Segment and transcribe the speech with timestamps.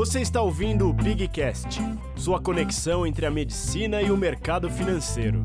[0.00, 1.78] Você está ouvindo o Pigcast,
[2.16, 5.44] sua conexão entre a medicina e o mercado financeiro.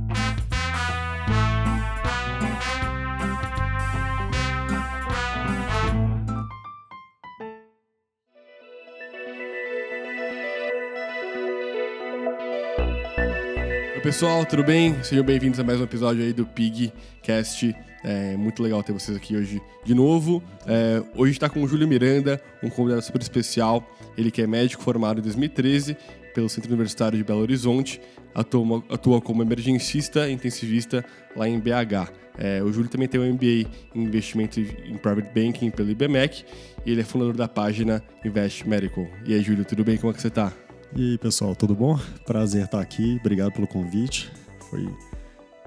[14.05, 15.03] Pessoal, tudo bem?
[15.03, 17.75] Sejam bem-vindos a mais um episódio aí do Pigcast.
[18.03, 20.43] É muito legal ter vocês aqui hoje de novo.
[20.67, 23.83] É, hoje está com o Júlio Miranda, um convidado super especial.
[24.15, 25.97] Ele que é médico formado em 2013
[26.35, 27.99] pelo Centro Universitário de Belo Horizonte,
[28.35, 31.03] atua, atua como emergencista intensivista
[31.35, 32.13] lá em BH.
[32.37, 36.45] É, o Júlio também tem um MBA em investimento em private banking pelo IBMEC
[36.85, 39.07] e ele é fundador da página Invest Medical.
[39.25, 39.97] E aí, Júlio, tudo bem?
[39.97, 40.53] Como é que você está?
[40.95, 41.99] E aí, pessoal, tudo bom?
[42.25, 43.17] Prazer estar aqui.
[43.19, 44.31] Obrigado pelo convite.
[44.69, 44.87] Foi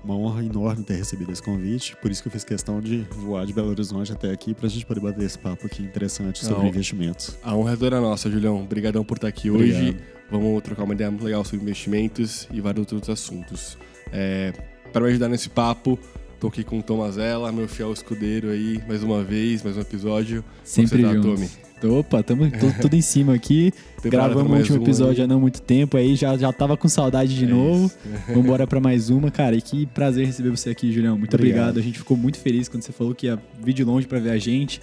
[0.02, 1.94] uma honra enorme ter recebido esse convite.
[1.96, 4.70] Por isso que eu fiz questão de voar de Belo Horizonte até aqui para a
[4.70, 6.68] gente poder bater esse papo aqui interessante sobre Não.
[6.68, 7.36] investimentos.
[7.42, 8.62] A honra é toda nossa, Julião.
[8.62, 9.82] Obrigadão por estar aqui Obrigado.
[9.82, 9.96] hoje.
[10.30, 13.76] Vamos trocar uma ideia muito legal sobre investimentos e vários outros assuntos.
[14.10, 14.52] É,
[14.92, 15.98] para me ajudar nesse papo,
[16.40, 20.42] tô aqui com o Tomazella, meu fiel escudeiro aí, mais uma vez, mais um episódio.
[20.64, 21.22] Sempre Como você tá.
[21.22, 21.67] Tommy?
[21.84, 23.72] Opa, tamo tu- tudo em cima aqui.
[24.04, 27.44] Gravamos o último episódio há não muito tempo aí, já, já tava com saudade de
[27.44, 27.86] É novo.
[27.86, 27.98] isso.
[28.34, 29.54] Vambora pra mais uma, cara.
[29.56, 31.16] E que prazer receber você aqui, Julião.
[31.18, 31.58] Muito Obrigado.
[31.70, 31.78] obrigado.
[31.78, 34.30] A gente ficou muito feliz quando você falou que ia vir de longe pra ver
[34.30, 34.80] a gente.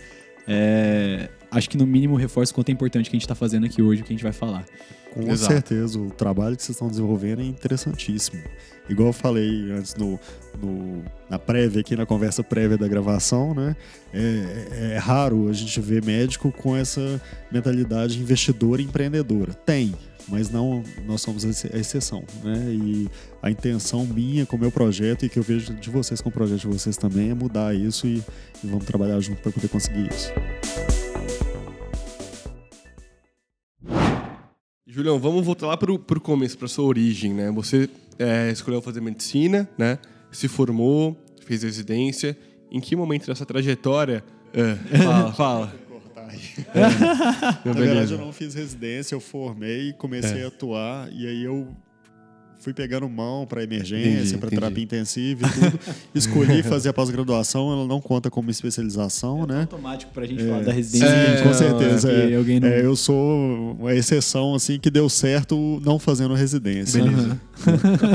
[0.48, 3.66] É, acho que no mínimo reforça o quanto é importante que a gente tá fazendo
[3.66, 4.64] aqui hoje, o que a gente vai falar.
[5.16, 5.53] Com Exato.
[5.53, 8.41] certeza, o trabalho que vocês estão desenvolvendo é interessantíssimo.
[8.89, 10.19] Igual eu falei antes no,
[10.61, 13.75] no- na prévia, aqui na conversa prévia da gravação, né?
[14.13, 17.19] É, é raro a gente ver médico com essa
[17.52, 19.53] mentalidade investidora e empreendedora.
[19.53, 19.95] Tem,
[20.27, 21.49] mas não nós somos a
[21.80, 22.58] exceção, né?
[22.69, 23.09] E
[23.41, 26.31] a intenção minha com o meu projeto e que eu vejo de vocês com o
[26.31, 28.17] projeto de vocês também é mudar isso e,
[28.63, 30.31] e vamos trabalhar junto para poder conseguir isso.
[34.95, 37.52] Julião, vamos voltar lá pro, pro começo, pra sua origem, né?
[37.52, 40.00] Você é, escolheu fazer medicina, né?
[40.32, 42.38] Se formou, fez residência.
[42.72, 44.23] Em que momento dessa trajetória...
[44.54, 45.76] É, fala, fala.
[47.66, 51.67] Não, Na verdade, eu não fiz residência, eu formei, comecei a atuar e aí eu
[52.65, 55.80] fui pegando mão para emergência, para terapia intensiva e tudo.
[56.15, 59.61] Escolhi fazer a pós-graduação, ela não conta como especialização, né?
[59.61, 61.05] automático pra gente falar da residência.
[61.08, 62.11] É, a com não- certeza.
[62.11, 62.36] é.
[62.36, 62.67] alguém não...
[62.67, 67.04] É, eu sou uma exceção assim que deu certo não fazendo residência.
[67.04, 67.39] Beleza.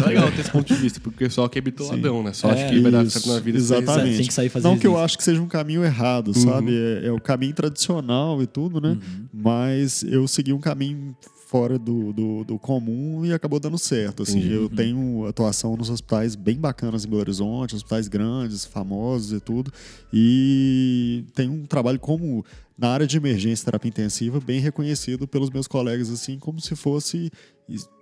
[0.05, 2.33] É legal ter esse ponto de vista, porque o pessoal que é bitoladão, né?
[2.33, 3.57] Só É, acha que vai dar certo na vida.
[3.57, 4.17] exatamente.
[4.17, 6.73] Tem que sair fazer Não que eu acho que seja um caminho errado, sabe?
[6.77, 8.99] É, é o caminho tradicional e tudo, né?
[9.33, 11.15] Mas eu segui um caminho
[11.51, 14.23] fora do, do, do comum e acabou dando certo.
[14.23, 14.55] Assim, Entendi.
[14.55, 19.73] eu tenho atuação nos hospitais bem bacanas em Belo Horizonte, hospitais grandes, famosos e tudo.
[20.13, 22.45] E tenho um trabalho como
[22.79, 27.33] na área de emergência terapia intensiva bem reconhecido pelos meus colegas, assim, como se fosse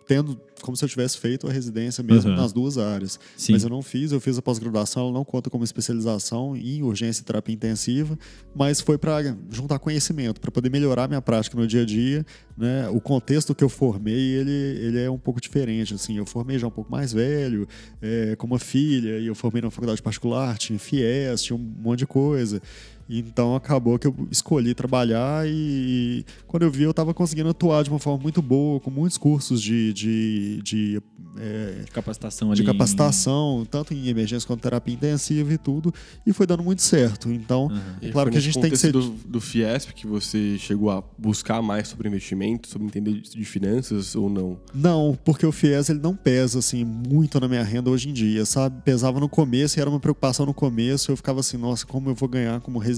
[0.08, 2.36] tendo como se eu tivesse feito a residência mesmo Uhum.
[2.36, 3.20] nas duas áreas.
[3.36, 3.52] Sim.
[3.52, 7.20] Mas eu não fiz, eu fiz a pós-graduação, ela não conta como especialização em urgência
[7.22, 8.19] e terapia intensiva,
[8.56, 12.26] mas foi para juntar conhecimento, para poder melhorar minha prática no dia a dia.
[12.56, 12.88] Né?
[12.88, 15.94] O contexto que eu formei, ele, ele é um pouco diferente.
[15.94, 17.69] Assim, eu formei já um pouco mais velho,
[18.02, 22.00] é, com uma filha, e eu formei na faculdade particular, tinha FIES, tinha um monte
[22.00, 22.60] de coisa.
[23.08, 27.91] Então acabou que eu escolhi trabalhar e quando eu vi eu estava conseguindo atuar de
[27.91, 31.02] uma forma muito boa, com muitos cursos de, de, de,
[31.38, 32.60] é, De capacitação ali.
[32.60, 35.92] de capacitação, tanto em emergência quanto terapia intensiva e tudo,
[36.26, 37.32] e foi dando muito certo.
[37.32, 37.70] Então,
[38.02, 38.92] é claro que a gente tem que ser.
[38.92, 44.14] do, do Fiesp que você chegou a buscar mais sobre investimento, sobre entender de finanças
[44.14, 44.58] ou não?
[44.75, 48.44] Não, porque o FIES ele não pesa assim muito na minha renda hoje em dia,
[48.44, 48.82] sabe?
[48.82, 51.10] Pesava no começo e era uma preocupação no começo.
[51.10, 52.97] Eu ficava assim, nossa, como eu vou ganhar como residente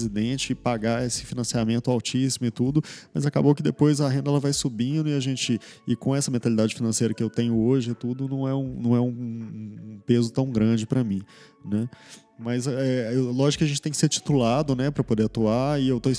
[0.51, 2.83] e pagar esse financiamento altíssimo e tudo.
[3.13, 6.31] Mas acabou que depois a renda ela vai subindo e a gente e com essa
[6.31, 9.99] mentalidade financeira que eu tenho hoje e tudo não é um, não é um, um
[10.05, 11.21] peso tão grande para mim,
[11.65, 11.89] né?
[12.43, 15.79] Mas é, eu- lógico que a gente tem que ser titulado, né, para poder atuar,
[15.79, 16.11] e eu estou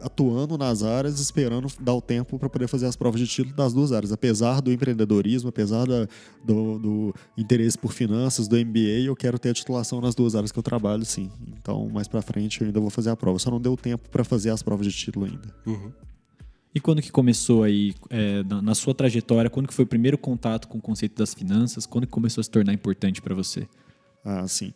[0.00, 3.72] atuando nas áreas, esperando dar o tempo para poder fazer as provas de título das
[3.72, 4.10] duas áreas.
[4.12, 6.08] Apesar do empreendedorismo, apesar da-
[6.44, 10.50] do, do interesse por finanças, do MBA, eu quero ter a titulação nas duas áreas
[10.50, 11.30] que eu trabalho, sim.
[11.60, 13.38] Então, mais para frente, eu ainda vou fazer a prova.
[13.38, 15.54] Só não deu tempo para fazer as provas de título ainda.
[15.64, 15.92] Uhum.
[16.74, 20.18] E quando que começou aí, é, na, na sua trajetória, quando que foi o primeiro
[20.18, 21.86] contato com o conceito das finanças?
[21.86, 23.66] Quando que começou a se tornar importante pra você?
[24.24, 24.72] Ah, sim.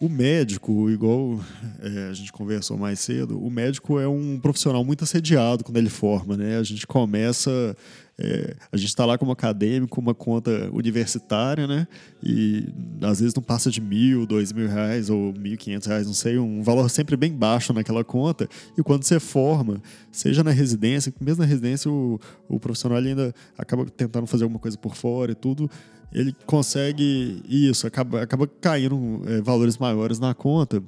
[0.00, 1.38] O médico, igual
[1.80, 5.88] é, a gente conversou mais cedo, o médico é um profissional muito assediado quando ele
[5.88, 6.58] forma, né?
[6.58, 7.76] A gente começa,
[8.18, 11.86] é, a gente está lá como acadêmico, uma conta universitária, né?
[12.20, 12.66] E
[13.00, 16.38] às vezes não passa de mil, dois mil reais ou mil quinhentos reais, não sei,
[16.38, 18.48] um valor sempre bem baixo naquela conta.
[18.76, 19.80] E quando você forma,
[20.10, 24.76] seja na residência, mesmo na residência, o, o profissional ainda acaba tentando fazer alguma coisa
[24.76, 25.70] por fora e tudo
[26.14, 30.82] ele consegue isso, acaba, acaba caindo é, valores maiores na conta.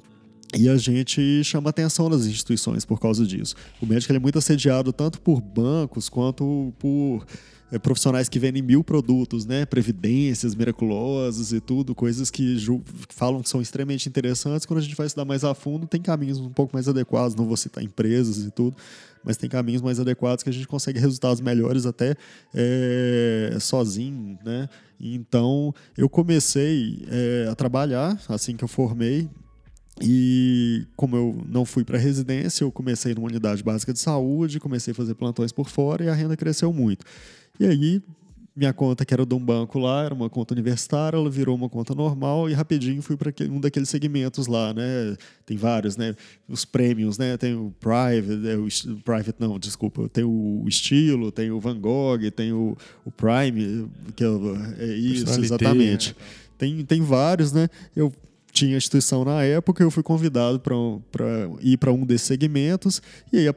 [0.57, 3.53] E a gente chama atenção das instituições por causa disso.
[3.81, 7.25] O médico é muito assediado tanto por bancos quanto por
[7.69, 9.65] é, profissionais que vendem mil produtos, né?
[9.65, 12.55] Previdências miraculosas e tudo, coisas que
[13.09, 14.65] falam que são extremamente interessantes.
[14.65, 17.45] Quando a gente vai estudar mais a fundo, tem caminhos um pouco mais adequados, não
[17.45, 18.77] vou citar empresas e tudo,
[19.27, 22.15] mas tem caminhos mais adequados que a gente consegue resultados melhores até
[22.55, 24.69] é, sozinho, né?
[24.97, 29.29] Então, eu comecei é, a trabalhar assim que eu formei.
[29.99, 34.91] E como eu não fui para residência, eu comecei numa unidade básica de saúde, comecei
[34.91, 37.03] a fazer plantões por fora e a renda cresceu muito.
[37.59, 38.01] E aí,
[38.57, 41.69] minha conta, que era de um banco lá, era uma conta universitária, ela virou uma
[41.69, 45.15] conta normal e rapidinho fui para um daqueles segmentos lá, né?
[45.45, 46.15] Tem vários, né?
[46.49, 47.37] Os prêmios, né?
[47.37, 52.31] Tem o private, é o private não, desculpa, tem o estilo, tem o Van Gogh,
[52.35, 52.75] tem o,
[53.05, 54.27] o Prime, que é,
[54.79, 56.09] é isso, exatamente.
[56.09, 56.25] Né?
[56.57, 57.69] Tem, tem vários, né?
[57.95, 58.11] Eu
[58.51, 60.75] tinha instituição na época, eu fui convidado para
[61.61, 63.53] ir para um desses segmentos e aí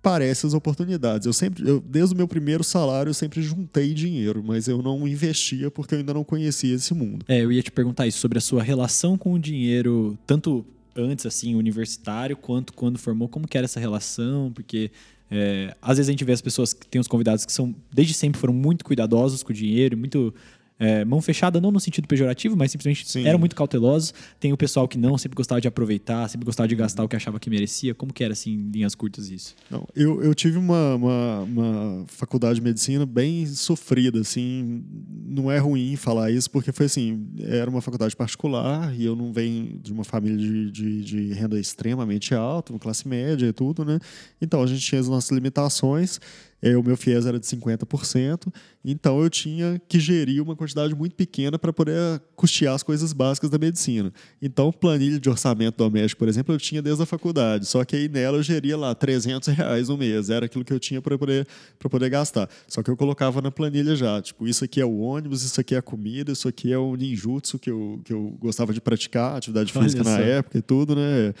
[0.00, 1.26] aparecem as oportunidades.
[1.26, 5.06] Eu sempre, eu, desde o meu primeiro salário, eu sempre juntei dinheiro, mas eu não
[5.06, 7.24] investia porque eu ainda não conhecia esse mundo.
[7.28, 10.64] É, eu ia te perguntar isso sobre a sua relação com o dinheiro, tanto
[10.96, 14.50] antes assim universitário quanto quando formou, como que era essa relação?
[14.52, 14.90] Porque
[15.30, 18.14] é, às vezes a gente vê as pessoas que têm os convidados que são desde
[18.14, 20.34] sempre foram muito cuidadosos com o dinheiro, muito
[20.80, 23.26] é, mão fechada, não no sentido pejorativo, mas simplesmente Sim.
[23.26, 24.14] eram muito cautelosos.
[24.40, 27.14] Tem o pessoal que não, sempre gostava de aproveitar, sempre gostava de gastar o que
[27.14, 27.94] achava que merecia.
[27.94, 29.54] Como que era, assim, em linhas curtas isso?
[29.70, 34.82] Não, eu, eu tive uma, uma, uma faculdade de medicina bem sofrida, assim,
[35.26, 39.32] não é ruim falar isso, porque foi assim, era uma faculdade particular e eu não
[39.32, 43.98] venho de uma família de, de, de renda extremamente alta, classe média e tudo, né?
[44.40, 46.18] Então a gente tinha as nossas limitações
[46.62, 48.52] é, o meu FIES era de 50%,
[48.84, 53.50] então eu tinha que gerir uma quantidade muito pequena para poder custear as coisas básicas
[53.50, 54.12] da medicina.
[54.40, 58.08] Então, planilha de orçamento doméstico, por exemplo, eu tinha desde a faculdade, só que aí
[58.08, 61.46] nela eu geria lá 300 reais no mês, era aquilo que eu tinha para poder,
[61.78, 62.48] poder gastar.
[62.68, 65.74] Só que eu colocava na planilha já, tipo, isso aqui é o ônibus, isso aqui
[65.74, 69.36] é a comida, isso aqui é o ninjutsu que eu, que eu gostava de praticar,
[69.36, 71.34] atividade física na época e tudo, né?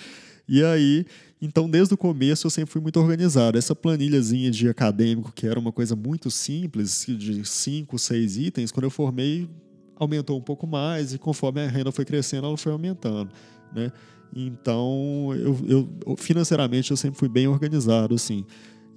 [0.48, 1.06] E aí
[1.40, 3.56] então, desde o começo, eu sempre fui muito organizado.
[3.56, 8.84] Essa planilhazinha de acadêmico, que era uma coisa muito simples, de cinco, seis itens, quando
[8.84, 9.48] eu formei,
[9.96, 13.30] aumentou um pouco mais, e conforme a renda foi crescendo, ela foi aumentando.
[13.74, 13.90] Né?
[14.36, 18.14] Então, eu, eu financeiramente, eu sempre fui bem organizado.
[18.14, 18.44] assim.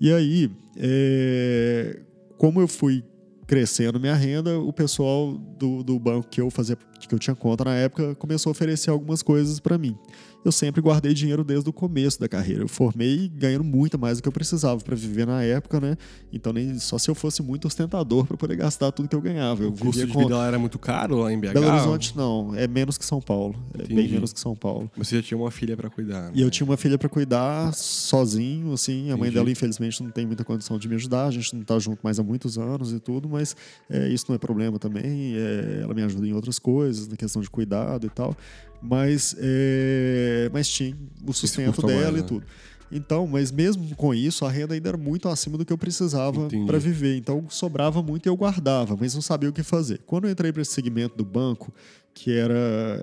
[0.02, 2.02] E aí, é,
[2.38, 3.06] como eu fui
[3.48, 7.64] crescendo minha renda, o pessoal do, do banco que eu fazia, que eu tinha conta
[7.64, 9.98] na época, começou a oferecer algumas coisas para mim
[10.44, 12.64] eu sempre guardei dinheiro desde o começo da carreira.
[12.64, 15.98] Eu formei ganhando muito mais do que eu precisava para viver na época, né?
[16.32, 19.64] Então nem só se eu fosse muito ostentador para poder gastar tudo que eu ganhava.
[19.64, 20.20] Eu o custo de com...
[20.20, 21.54] vida lá era muito caro lá em BH?
[21.54, 23.56] Belo Horizonte não, é menos que São Paulo.
[23.74, 23.94] Entendi.
[23.94, 24.92] É bem menos que São Paulo.
[24.98, 26.24] Mas você já tinha uma filha para cuidar.
[26.24, 26.32] Né?
[26.36, 28.94] E eu tinha uma filha para cuidar sozinho, assim.
[28.94, 29.20] A Entendi.
[29.20, 31.28] mãe dela infelizmente não tem muita condição de me ajudar.
[31.28, 33.56] A gente não tá junto mais há muitos anos e tudo, mas
[33.90, 35.36] é, isso não é problema também.
[35.36, 38.36] É, ela me ajuda em outras coisas, na questão de cuidado e tal
[38.84, 42.28] mas, é, mas tinha o sustento dela mais, e né?
[42.28, 42.46] tudo.
[42.92, 46.48] Então, mas mesmo com isso, a renda ainda era muito acima do que eu precisava
[46.68, 47.18] para viver.
[47.18, 50.02] Então, sobrava muito e eu guardava, mas não sabia o que fazer.
[50.06, 51.74] Quando eu entrei para esse segmento do banco,
[52.14, 52.54] que era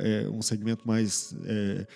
[0.01, 1.35] é, um segmento mais.
[1.45, 1.87] É,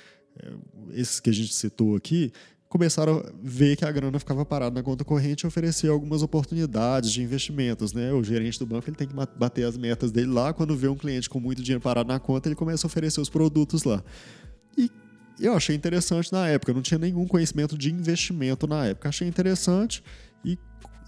[0.42, 0.52] é,
[0.94, 2.32] esse que a gente citou aqui,
[2.74, 7.12] começaram a ver que a grana ficava parada na conta corrente e oferecer algumas oportunidades
[7.12, 7.92] de investimentos.
[7.92, 8.12] Né?
[8.12, 10.52] O gerente do banco ele tem que bater as metas dele lá.
[10.52, 13.28] Quando vê um cliente com muito dinheiro parado na conta, ele começa a oferecer os
[13.28, 14.02] produtos lá.
[14.76, 14.90] E
[15.38, 16.72] eu achei interessante na época.
[16.72, 19.08] Eu não tinha nenhum conhecimento de investimento na época.
[19.08, 20.02] Achei interessante
[20.44, 20.58] e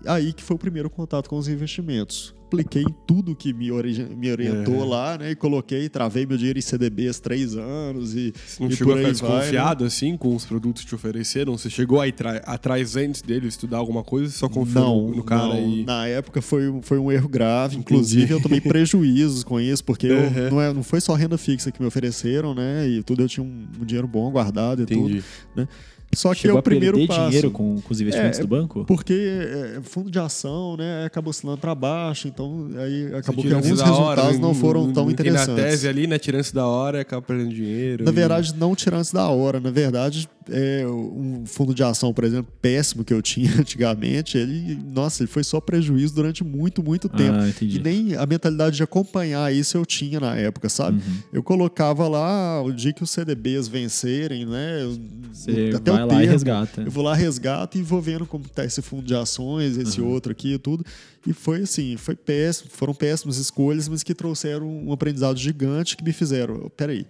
[0.07, 3.71] aí que foi o primeiro contato com os investimentos apliquei tudo que me,
[4.17, 4.85] me orientou é.
[4.85, 5.31] lá, né?
[5.33, 8.33] E coloquei, travei meu dinheiro em CDBs três anos e.
[8.47, 9.89] Você não e chegou a ficar desconfiado né?
[9.89, 11.57] assim com os produtos que te ofereceram?
[11.57, 15.69] Você chegou aí atrás antes dele estudar alguma coisa só confiou não, no cara não.
[15.69, 15.85] e.
[15.85, 17.77] Na época foi, foi um erro grave.
[17.77, 17.95] Entendi.
[17.95, 20.37] Inclusive, eu tomei prejuízos com isso, porque uhum.
[20.37, 22.89] eu, não, é, não foi só renda fixa que me ofereceram, né?
[22.89, 25.23] E tudo eu tinha um, um dinheiro bom guardado e Entendi.
[25.23, 25.25] tudo.
[25.57, 25.69] Né?
[26.15, 27.27] Só que Chegou é o primeiro passo.
[27.27, 28.85] dinheiro com, com os investimentos É, do banco?
[28.87, 33.79] Porque é, fundo de ação, né, acabou oscilando para baixo, então aí acabou que alguns
[33.79, 35.63] da hora, resultados não foram tão tem Na interessantes.
[35.65, 36.19] tese ali, né?
[36.19, 38.05] Tirando-se da hora, acaba perdendo dinheiro.
[38.05, 39.61] Na e- verdade, não tirando da hora.
[39.61, 44.79] Na verdade, é, um fundo de ação, por exemplo, péssimo que eu tinha antigamente, ele,
[44.93, 47.39] nossa, ele foi só prejuízo durante muito, muito tempo.
[47.39, 47.53] Ah.
[47.61, 50.99] E nem a mentalidade de acompanhar isso eu tinha na época, sabe?
[50.99, 51.17] Uhum.
[51.33, 54.83] Eu colocava lá o dia que os CDBs vencerem, né?
[54.83, 54.99] eu-
[55.33, 56.81] Você até vai o lá e termo, resgata.
[56.83, 60.09] Eu vou lá, resgato e vou vendo como tá esse fundo de ações, esse Uhum.
[60.09, 60.85] outro aqui e tudo.
[61.27, 66.05] E foi assim, foi péssimo, foram péssimas escolhas, mas que trouxeram um aprendizado gigante que
[66.05, 66.71] me fizeram.
[66.77, 67.05] Peraí,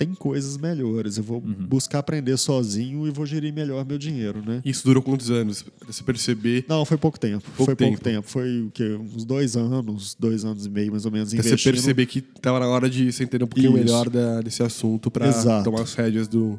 [0.00, 1.18] tem coisas melhores.
[1.18, 1.66] Eu vou Uhum.
[1.68, 4.62] buscar aprender sozinho e vou gerir melhor meu dinheiro, né?
[4.64, 5.62] Isso durou quantos anos?
[5.62, 6.64] Pra você perceber.
[6.66, 7.44] Não, foi pouco tempo.
[7.56, 7.90] Pouco foi tempo.
[7.90, 8.26] pouco tempo.
[8.28, 8.96] Foi o quê?
[8.98, 11.72] Uns dois anos, dois anos e meio, mais ou menos, Pra você investindo.
[11.74, 13.78] perceber que tava na hora de você entender um pouquinho Isso.
[13.84, 15.64] melhor da- desse assunto Exato.
[15.64, 16.58] tomar as rédeas do,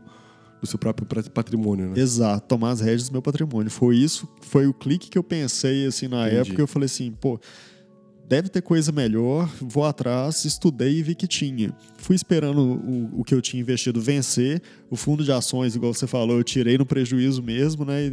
[0.61, 1.99] do seu próprio patrimônio, né?
[1.99, 3.71] Exato, tomar as rédeas do meu patrimônio.
[3.71, 6.41] Foi isso, foi o clique que eu pensei assim na Entendi.
[6.51, 6.61] época.
[6.61, 7.39] Eu falei assim, pô,
[8.31, 9.49] deve ter coisa melhor.
[9.59, 11.75] Vou atrás, estudei e vi que tinha.
[11.97, 14.61] Fui esperando o, o que eu tinha investido vencer.
[14.89, 18.05] O fundo de ações, igual você falou, eu tirei no prejuízo mesmo, né?
[18.05, 18.11] E,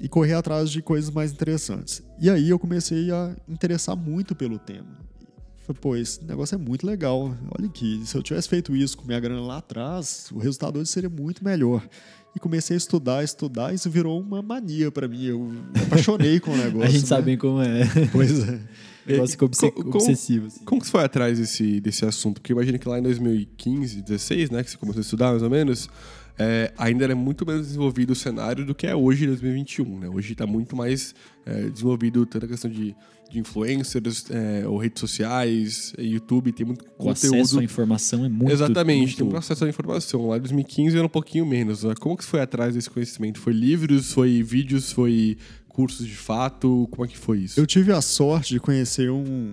[0.00, 2.02] e, e corri atrás de coisas mais interessantes.
[2.20, 4.98] E aí eu comecei a interessar muito pelo tema.
[5.58, 7.32] Falei, pô, esse negócio é muito legal.
[7.56, 10.90] Olha aqui, se eu tivesse feito isso com minha grana lá atrás, o resultado hoje
[10.90, 11.86] seria muito melhor.
[12.36, 15.24] E comecei a estudar, estudar, isso virou uma mania pra mim.
[15.24, 16.82] Eu me apaixonei com o negócio.
[16.88, 17.06] A gente né?
[17.06, 17.80] sabe bem como é.
[18.12, 18.60] Pois é.
[19.06, 20.46] O negócio Co- como- obsessivo.
[20.46, 20.64] assim.
[20.64, 22.40] Como que você foi atrás desse, desse assunto?
[22.40, 25.50] Porque imagina que lá em 2015, 16, né, que você começou a estudar mais ou
[25.50, 25.88] menos,
[26.38, 30.08] é, ainda era muito menos desenvolvido o cenário do que é hoje em 2021, né?
[30.08, 32.94] Hoje está muito mais é, desenvolvido toda a questão de,
[33.30, 37.62] de influencers, é, ou redes sociais, YouTube, tem muito O acesso à conteúdo.
[37.62, 38.52] informação é muito.
[38.52, 39.16] Exatamente, muito...
[39.16, 40.28] tem um processo de informação.
[40.28, 41.84] Lá em 2015 era um pouquinho menos.
[41.84, 41.94] né?
[42.00, 43.38] Como que foi atrás desse conhecimento?
[43.38, 45.36] Foi livros, foi vídeos, foi
[45.68, 46.88] cursos de fato?
[46.90, 47.60] Como é que foi isso?
[47.60, 49.52] Eu tive a sorte de conhecer um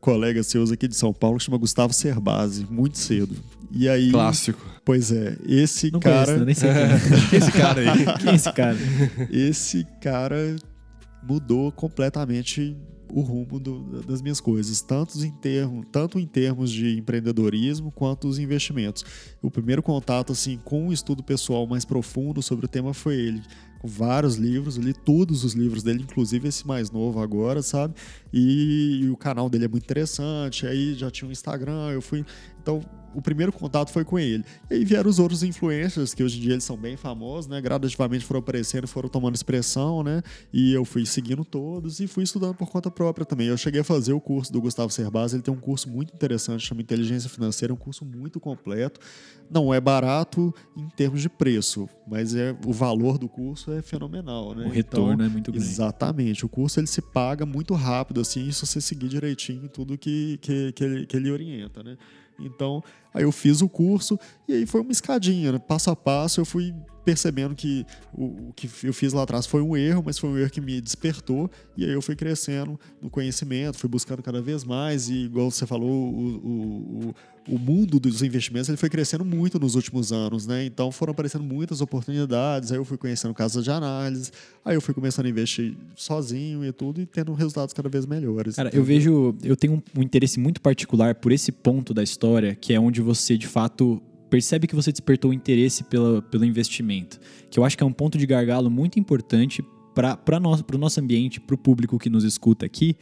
[0.00, 3.34] colega seu aqui de São Paulo que chama Gustavo Cerbasi, muito cedo.
[3.70, 4.10] E aí.
[4.10, 4.60] Clássico.
[4.84, 6.26] Pois é, esse Não cara.
[6.26, 6.44] conheço, né?
[6.44, 6.98] nem sei quem é.
[7.30, 8.18] Quem é esse cara aí?
[8.18, 8.76] Quem é esse cara?
[9.30, 10.56] esse cara
[11.26, 12.76] mudou completamente
[13.14, 18.26] o rumo do- das minhas coisas, tanto em, termos, tanto em termos de empreendedorismo quanto
[18.26, 19.04] os investimentos.
[19.40, 23.42] O primeiro contato assim com um estudo pessoal mais profundo sobre o tema foi ele,
[23.78, 27.94] com vários livros, li todos os livros dele, inclusive esse mais novo agora, sabe?
[28.32, 30.66] E, e o canal dele é muito interessante.
[30.66, 32.24] Aí já tinha um Instagram, eu fui,
[32.60, 32.80] então
[33.14, 34.44] o primeiro contato foi com ele.
[34.70, 37.60] E aí vieram os outros influencers, que hoje em dia eles são bem famosos, né?
[37.60, 40.22] Gradativamente foram aparecendo, foram tomando expressão, né?
[40.52, 43.48] E eu fui seguindo todos e fui estudando por conta própria também.
[43.48, 46.66] Eu cheguei a fazer o curso do Gustavo Cerbasi, ele tem um curso muito interessante,
[46.66, 49.00] chama Inteligência Financeira, um curso muito completo.
[49.50, 54.54] Não é barato em termos de preço, mas é o valor do curso é fenomenal,
[54.54, 54.66] né?
[54.66, 55.66] O retorno é muito grande.
[55.66, 56.44] Exatamente.
[56.44, 60.72] O curso ele se paga muito rápido, assim, se você seguir direitinho tudo que, que,
[60.72, 61.96] que, ele, que ele orienta, né?
[62.38, 62.82] Então,
[63.14, 65.58] aí eu fiz o curso e aí foi uma escadinha, né?
[65.58, 69.60] passo a passo eu fui percebendo que o, o que eu fiz lá atrás foi
[69.60, 73.10] um erro, mas foi um erro que me despertou e aí eu fui crescendo no
[73.10, 77.14] conhecimento, fui buscando cada vez mais e igual você falou, o, o,
[77.48, 80.64] o, mundo dos investimentos ele foi crescendo muito nos últimos anos, né?
[80.64, 84.30] Então foram aparecendo muitas oportunidades, aí eu fui conhecendo casas de análise,
[84.64, 88.56] aí eu fui começando a investir sozinho e tudo e tendo resultados cada vez melhores.
[88.56, 89.36] Cara, eu vejo.
[89.42, 93.38] Eu tenho um interesse muito particular por esse ponto da história, que é onde você,
[93.38, 97.20] de fato, percebe que você despertou interesse pela, pelo investimento.
[97.50, 99.62] Que eu acho que é um ponto de gargalo muito importante
[99.94, 102.96] para nosso, o nosso ambiente, para o público que nos escuta aqui,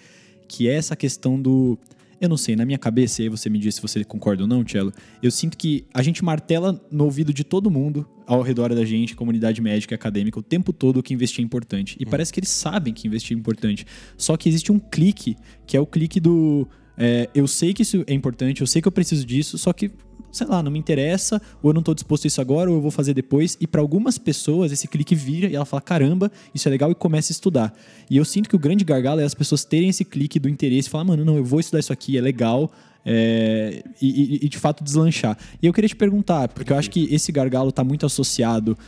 [0.47, 1.78] que é essa questão do.
[2.21, 4.49] Eu não sei, na minha cabeça, e aí você me diz se você concorda ou
[4.49, 8.73] não, Tchelo, eu sinto que a gente martela no ouvido de todo mundo ao redor
[8.73, 11.97] da gente, comunidade médica e acadêmica, o tempo todo que investir é importante.
[11.99, 13.85] E parece que eles sabem que investir é importante.
[14.16, 16.68] Só que existe um clique, que é o clique do.
[16.96, 19.90] É, eu sei que isso é importante, eu sei que eu preciso disso, só que,
[20.30, 22.82] sei lá, não me interessa, ou eu não tô disposto a isso agora, ou eu
[22.82, 23.56] vou fazer depois.
[23.61, 26.94] E para algumas pessoas, esse clique vira e ela fala: caramba, isso é legal, e
[26.94, 27.75] começa a estudar.
[28.11, 30.88] E eu sinto que o grande gargalo é as pessoas terem esse clique do interesse
[30.88, 32.70] e falar: mano, não, eu vou estudar isso aqui, é legal.
[33.04, 35.37] é, e, e- de fato deslanchar.
[35.61, 38.78] E eu queria te perguntar, porque eu acho que esse gargalo está muito associado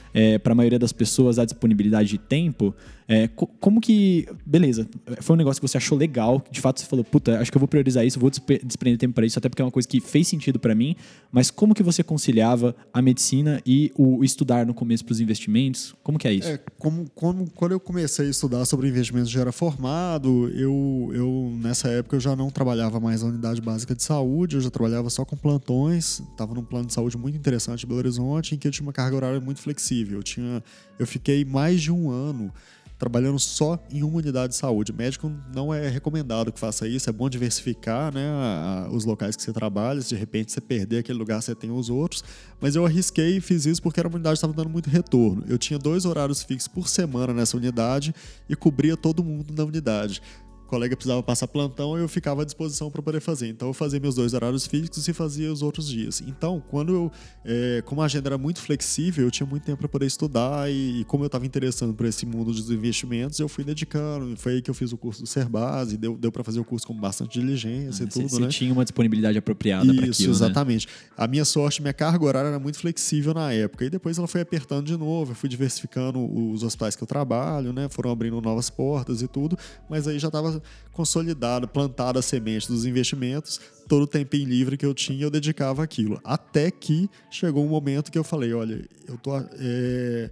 [0.42, 2.73] para a maioria das pessoas à disponibilidade de tempo.
[3.08, 4.26] É, co- como que.
[4.46, 4.88] Beleza,
[5.20, 7.61] foi um negócio que você achou legal, de fato você falou, puta, acho que eu
[7.61, 10.28] vou priorizar isso, vou desprender tempo para isso, até porque é uma coisa que fez
[10.28, 10.94] sentido para mim.
[11.32, 15.94] Mas como que você conciliava a medicina e o estudar no começo para os investimentos?
[16.02, 16.49] Como que é isso?
[16.49, 21.52] É, como, como- quando eu comecei a estudar sobre investimentos já era formado, eu, eu
[21.61, 24.68] nessa época eu já não trabalhava mais na unidade básica de de saúde, eu já
[24.70, 28.58] trabalhava só com plantões, estava num plano de saúde muito interessante em Belo Horizonte, em
[28.58, 30.18] que eu tinha uma carga horária muito flexível.
[30.18, 30.62] Eu, tinha,
[30.99, 32.52] eu fiquei mais de um ano
[32.99, 34.93] trabalhando só em uma unidade de saúde.
[34.93, 39.37] Médico não é recomendado que faça isso, é bom diversificar né, a, a, os locais
[39.37, 42.23] que você trabalha, se de repente você perder aquele lugar, você tem os outros.
[42.61, 45.45] Mas eu arrisquei e fiz isso porque era uma unidade que estava dando muito retorno.
[45.49, 48.15] Eu tinha dois horários fixos por semana nessa unidade
[48.49, 50.23] e cobria todo mundo na unidade
[50.66, 53.49] colega precisava passar plantão, eu ficava à disposição para poder fazer.
[53.49, 56.23] Então eu fazia meus dois horários fixos e fazia os outros dias.
[56.26, 57.12] Então, quando eu,
[57.44, 61.00] é, como a agenda era muito flexível, eu tinha muito tempo para poder estudar e,
[61.00, 64.37] e, como eu estava interessando por esse mundo dos investimentos, eu fui dedicando.
[64.37, 66.87] Foi aí que eu fiz o curso do Serbase, deu, deu para fazer o curso
[66.87, 68.49] com bastante diligência ah, e tudo, você né?
[68.49, 70.30] tinha uma disponibilidade apropriada para aquilo, Isso, né?
[70.30, 70.87] exatamente.
[70.87, 70.92] Né?
[71.16, 74.40] A minha sorte, minha carga horária era muito flexível na época e depois ela foi
[74.40, 75.33] apertando de novo.
[75.33, 76.18] Eu fui diversificando
[76.50, 77.88] os hospitais que eu trabalho, né?
[77.88, 80.53] Foram abrindo novas portas e tudo, mas aí já estava
[80.92, 85.30] consolidado dado, plantado a semente dos investimentos, todo o tempinho livre que eu tinha eu
[85.30, 86.20] dedicava aquilo.
[86.25, 89.37] Até que chegou um momento que eu falei, olha, eu tô...
[89.58, 90.30] É,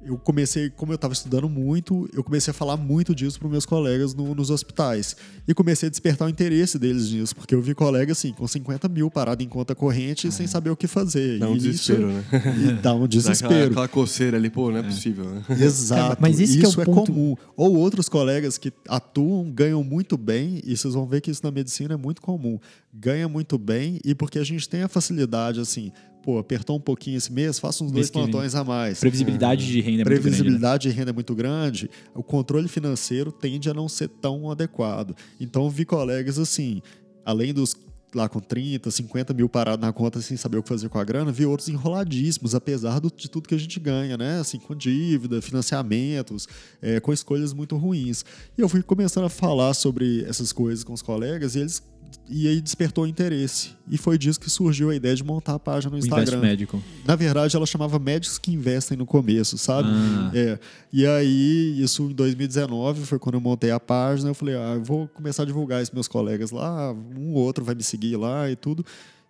[0.00, 3.66] eu comecei, como eu estava estudando muito, eu comecei a falar muito disso para meus
[3.66, 5.16] colegas no, nos hospitais.
[5.46, 8.88] E comecei a despertar o interesse deles nisso, porque eu vi colegas assim, com 50
[8.88, 11.38] mil parado em conta corrente ah, sem saber o que fazer.
[11.38, 12.78] Dá um e desespero, isso, né?
[12.82, 13.38] dá um desespero.
[13.48, 14.82] Dá aquela, aquela, coceira ali, pô, não é, é.
[14.84, 15.24] possível.
[15.24, 15.44] Né?
[15.60, 16.02] Exato.
[16.02, 17.12] Cara, mas isso é, é ponto...
[17.12, 17.36] comum.
[17.56, 21.50] Ou outros colegas que atuam, ganham muito bem, e vocês vão ver que isso na
[21.50, 22.58] medicina é muito comum.
[22.92, 25.92] Ganha muito bem, e porque a gente tem a facilidade, assim,
[26.28, 29.00] pô, apertou um pouquinho esse mês, faça uns dois plantões a mais.
[29.00, 30.88] Previsibilidade de renda é Previsibilidade muito grande.
[30.88, 30.92] Né?
[30.92, 31.90] de renda é muito grande.
[32.14, 35.16] O controle financeiro tende a não ser tão adequado.
[35.40, 36.82] Então, vi colegas assim,
[37.24, 37.74] além dos
[38.14, 41.04] lá com 30, 50 mil parados na conta sem saber o que fazer com a
[41.04, 44.40] grana, vi outros enroladíssimos, apesar do, de tudo que a gente ganha, né?
[44.40, 46.46] Assim, com dívida, financiamentos,
[46.82, 48.22] é, com escolhas muito ruins.
[48.56, 51.82] E eu fui começando a falar sobre essas coisas com os colegas e eles
[52.28, 53.70] e aí despertou interesse.
[53.90, 56.38] E foi disso que surgiu a ideia de montar a página no o Instagram.
[56.38, 56.82] Invest Médico.
[57.04, 59.88] Na verdade, ela chamava Médicos que Investem no começo, sabe?
[59.90, 60.30] Ah.
[60.34, 60.58] É.
[60.92, 64.30] E aí, isso em 2019, foi quando eu montei a página.
[64.30, 67.64] Eu falei, ah, eu vou começar a divulgar isso meus colegas lá, um ou outro
[67.64, 68.84] vai me seguir lá e tudo.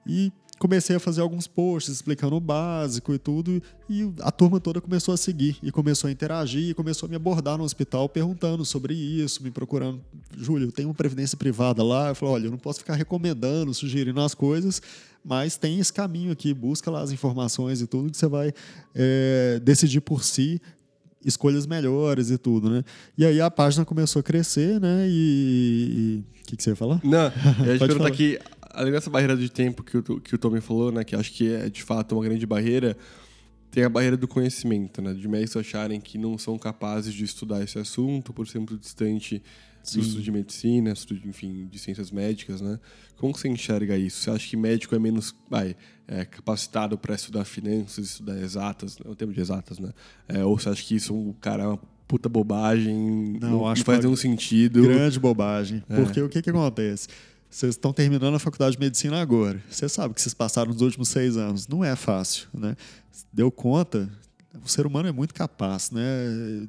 [0.09, 4.81] E comecei a fazer alguns posts explicando o básico e tudo, e a turma toda
[4.81, 8.65] começou a seguir e começou a interagir e começou a me abordar no hospital perguntando
[8.65, 10.01] sobre isso, me procurando.
[10.37, 12.09] Júlio, tem uma previdência privada lá?
[12.09, 14.83] Eu falei, olha, eu não posso ficar recomendando, sugerindo as coisas,
[15.25, 18.53] mas tem esse caminho aqui, busca lá as informações e tudo que você vai
[18.95, 20.61] é, decidir por si
[21.25, 22.85] escolhas melhores e tudo, né?
[23.17, 25.07] E aí a página começou a crescer, né?
[25.09, 27.01] E o que, que você ia falar?
[27.05, 28.39] Não, eu ia te perguntar aqui
[28.79, 31.53] além dessa barreira de tempo que o, que o Tommy falou, né, que acho que
[31.53, 32.97] é de fato uma grande barreira,
[33.71, 37.63] tem a barreira do conhecimento, né, de médicos acharem que não são capazes de estudar
[37.63, 39.43] esse assunto por ser muito distante
[39.93, 42.79] do estudo de medicina, estudo, enfim, de ciências médicas, né?
[43.17, 44.21] Como você enxerga isso?
[44.21, 45.75] Você acha que médico é menos vai,
[46.07, 49.93] é, capacitado para estudar finanças, estudar exatas, o termo de exatas, né?
[50.29, 53.85] É, ou você acha que isso o cara é uma puta bobagem, não, não acho
[53.85, 54.83] faz nenhum sentido?
[54.83, 55.83] Grande bobagem.
[55.89, 55.97] É.
[55.97, 57.09] Porque o que que acontece?
[57.51, 59.63] Vocês estão terminando a faculdade de medicina agora.
[59.71, 61.67] Você sabe que vocês passaram nos últimos seis anos.
[61.67, 62.77] Não é fácil, né?
[63.33, 64.09] Deu conta.
[64.65, 66.03] O ser humano é muito capaz, né?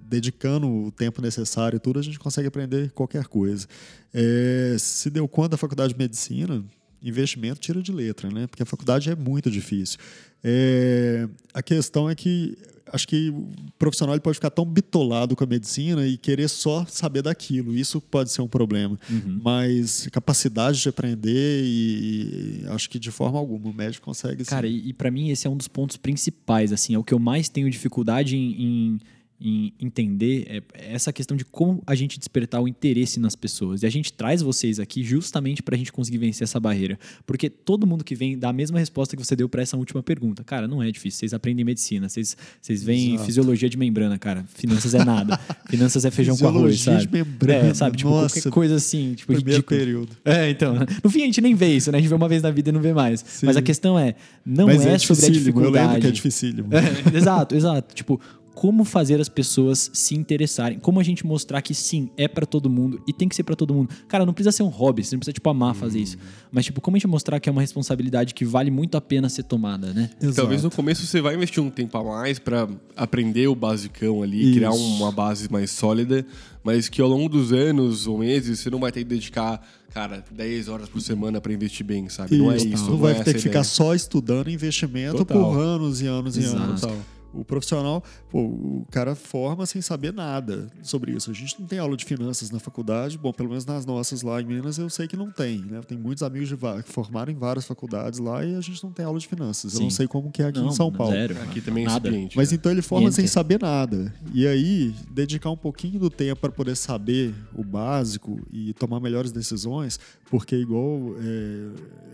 [0.03, 3.67] Dedicando o tempo necessário e tudo, a gente consegue aprender qualquer coisa.
[4.13, 6.63] É, se deu conta da faculdade de medicina,
[7.01, 8.47] investimento tira de letra, né?
[8.47, 9.97] Porque a faculdade é muito difícil.
[10.43, 12.57] É, a questão é que
[12.91, 17.21] acho que o profissional pode ficar tão bitolado com a medicina e querer só saber
[17.21, 17.75] daquilo.
[17.75, 18.99] Isso pode ser um problema.
[19.09, 19.39] Uhum.
[19.43, 24.43] Mas capacidade de aprender e, e, acho que de forma alguma o médico consegue.
[24.45, 24.73] Cara, sim.
[24.73, 26.71] e, e para mim esse é um dos pontos principais.
[26.71, 28.99] Assim, é o que eu mais tenho dificuldade em, em
[29.41, 33.83] em entender é essa questão de como a gente despertar o interesse nas pessoas.
[33.83, 36.99] E a gente traz vocês aqui justamente para a gente conseguir vencer essa barreira.
[37.25, 40.03] Porque todo mundo que vem dá a mesma resposta que você deu para essa última
[40.03, 40.43] pergunta.
[40.43, 41.19] Cara, não é difícil.
[41.19, 43.25] Vocês aprendem medicina, vocês, vocês veem Exato.
[43.25, 44.43] fisiologia de membrana, cara.
[44.53, 45.39] Finanças é nada.
[45.69, 47.05] Finanças é feijão com arroz, sabe?
[47.05, 47.69] de membrana.
[47.69, 47.97] É, sabe?
[47.97, 49.13] Tipo, Nossa, qualquer coisa assim.
[49.13, 49.79] Tipo, primeiro ridículo.
[49.79, 50.17] período.
[50.25, 50.75] É, então.
[51.03, 51.97] No fim, a gente nem vê isso, né?
[51.97, 53.23] A gente vê uma vez na vida e não vê mais.
[53.25, 53.45] Sim.
[53.45, 55.77] Mas a questão é, não Mas é, é sobre a dificuldade.
[55.77, 56.69] Eu lembro que é dificílimo.
[56.79, 57.93] É, exato, exato.
[57.93, 58.19] Tipo,
[58.59, 62.69] como fazer as pessoas se interessarem, como a gente mostrar que sim, é para todo
[62.69, 63.89] mundo e tem que ser para todo mundo.
[64.05, 66.17] Cara, não precisa ser um hobby, você não precisa tipo amar fazer isso,
[66.51, 69.29] mas tipo, como a gente mostrar que é uma responsabilidade que vale muito a pena
[69.29, 70.09] ser tomada, né?
[70.21, 70.35] Exato.
[70.35, 72.67] Talvez no começo você vai investir um tempo a mais para
[72.97, 74.53] aprender o basicão ali, isso.
[74.55, 76.25] criar uma base mais sólida,
[76.61, 80.21] mas que ao longo dos anos ou meses você não vai ter que dedicar cara,
[80.31, 82.35] 10 horas por semana para investir bem, sabe?
[82.35, 82.83] Isso, não é isso.
[82.83, 85.37] Não, não vai é ter que ficar só estudando investimento Total.
[85.37, 86.57] por anos e anos Exato.
[86.57, 86.81] e anos.
[86.81, 87.18] Total.
[87.33, 91.29] O profissional, pô, o cara forma sem saber nada sobre isso.
[91.29, 94.41] A gente não tem aula de finanças na faculdade, bom, pelo menos nas nossas lá
[94.41, 95.81] em Minas eu sei que não tem, né?
[95.87, 99.19] Tem muitos amigos que formaram em várias faculdades lá e a gente não tem aula
[99.19, 99.73] de finanças.
[99.73, 99.95] Eu não Sim.
[99.97, 101.13] sei como que é aqui Não, em São Paulo.
[101.13, 101.39] zero.
[101.43, 102.07] Aqui também é Nada.
[102.09, 102.35] incipiente.
[102.37, 102.55] Mas né?
[102.57, 104.13] então ele forma sem saber nada.
[104.33, 109.31] E aí, dedicar um pouquinho do tempo para poder saber o básico e tomar melhores
[109.31, 111.67] decisões, porque igual, é,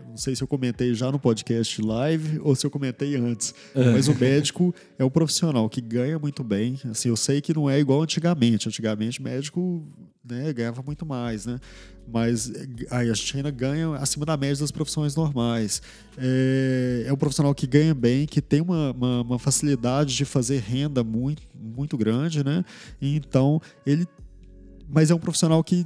[0.10, 4.08] não sei se eu comentei já no podcast live ou se eu comentei antes, mas
[4.08, 6.80] o médico é um profissional que ganha muito bem.
[6.90, 8.68] Assim, eu sei que não é igual antigamente.
[8.68, 9.86] Antigamente, médico
[10.24, 11.60] né, ganhava muito mais, né?
[12.08, 15.82] Mas eh, aí a gente ainda ganha acima da média das profissões normais.
[16.18, 20.60] É, é um profissional que ganha bem, que tem uma, uma, uma facilidade de fazer
[20.60, 22.64] renda muito, muito grande, né?
[23.02, 24.08] Então, ele.
[24.88, 25.86] Mas é um profissional que,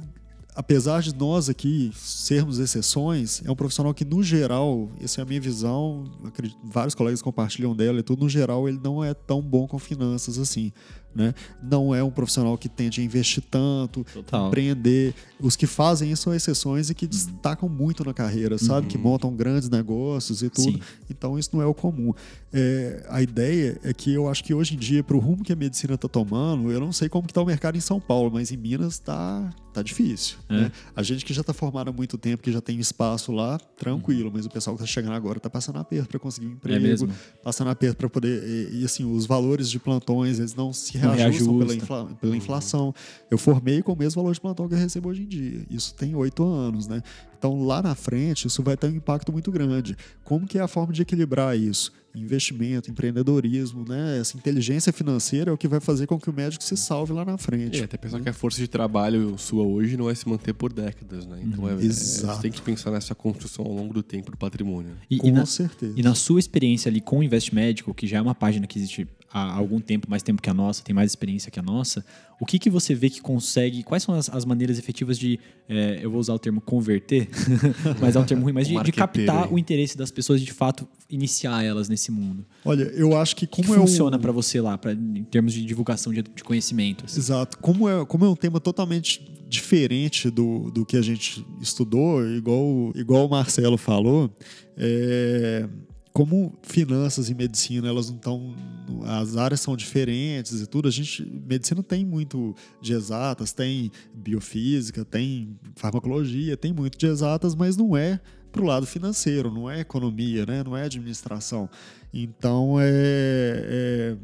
[0.60, 5.24] apesar de nós aqui sermos exceções, é um profissional que, no geral, essa é a
[5.24, 9.40] minha visão, acredito, vários colegas compartilham dela e tudo, no geral, ele não é tão
[9.40, 10.70] bom com finanças assim.
[11.14, 11.34] Né?
[11.62, 14.48] Não é um profissional que tende a investir tanto, Total.
[14.48, 15.14] empreender.
[15.40, 18.86] Os que fazem isso são exceções e que destacam muito na carreira, sabe?
[18.86, 20.72] Que montam grandes negócios e tudo.
[20.72, 20.80] Sim.
[21.08, 22.12] Então isso não é o comum.
[22.52, 25.52] É, a ideia é que eu acho que hoje em dia, para o rumo que
[25.52, 28.50] a medicina está tomando, eu não sei como está o mercado em São Paulo, mas
[28.50, 30.36] em Minas está tá difícil.
[30.48, 30.54] É.
[30.54, 30.72] né?
[30.94, 34.30] A gente que já está formado há muito tempo, que já tem espaço lá, tranquilo,
[34.32, 37.10] mas o pessoal que está chegando agora está passando aperto para conseguir um emprego, mesmo?
[37.42, 38.42] passando aperto para poder.
[38.44, 42.94] E, e, assim, os valores de plantões, eles não se Reajustam pela, infla- pela inflação.
[43.30, 45.64] Eu formei com o mesmo valor de plantão que eu recebo hoje em dia.
[45.70, 47.02] Isso tem oito anos, né?
[47.38, 49.96] Então, lá na frente, isso vai ter um impacto muito grande.
[50.24, 51.90] Como que é a forma de equilibrar isso?
[52.14, 54.18] Investimento, empreendedorismo, né?
[54.18, 57.24] Essa inteligência financeira é o que vai fazer com que o médico se salve lá
[57.24, 57.80] na frente.
[57.80, 60.72] É, até pensar que a força de trabalho sua hoje não vai se manter por
[60.72, 61.40] décadas, né?
[61.42, 62.36] Então é, é- Exato.
[62.36, 64.90] você tem que pensar nessa construção ao longo do tempo do patrimônio.
[65.08, 65.94] E, Com e na, certeza.
[65.96, 68.78] e na sua experiência ali com o Invest Médico, que já é uma página que
[68.78, 72.04] existe há algum tempo, mais tempo que a nossa, tem mais experiência que a nossa,
[72.40, 75.38] o que, que você vê que consegue, quais são as, as maneiras efetivas de,
[75.68, 77.28] é, eu vou usar o termo converter,
[78.00, 80.52] mas é um termo ruim, mas de, de captar o interesse das pessoas de, de
[80.52, 82.44] fato iniciar elas nesse mundo?
[82.64, 85.52] Olha, eu acho que como que é um- funciona pra você lá, pra, em termos
[85.52, 87.04] de divulgação de, de conhecimento?
[87.04, 87.18] assim?
[87.20, 87.58] Exato.
[87.58, 92.92] Como é, como é um tema totalmente diferente do, do que a gente estudou, igual,
[92.94, 94.30] igual o Marcelo falou,
[94.76, 95.68] é,
[96.12, 98.56] como finanças e medicina, elas não estão.
[99.04, 100.88] As áreas são diferentes e tudo.
[100.88, 101.24] A gente.
[101.24, 107.96] Medicina tem muito de exatas, tem biofísica, tem farmacologia, tem muito de exatas, mas não
[107.96, 108.20] é
[108.50, 110.64] para o lado financeiro, não é economia, né?
[110.64, 111.70] não é administração.
[112.12, 114.16] Então, é, é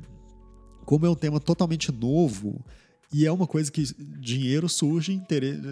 [0.85, 2.65] como é um tema totalmente novo
[3.13, 3.85] e é uma coisa que
[4.21, 5.21] dinheiro surge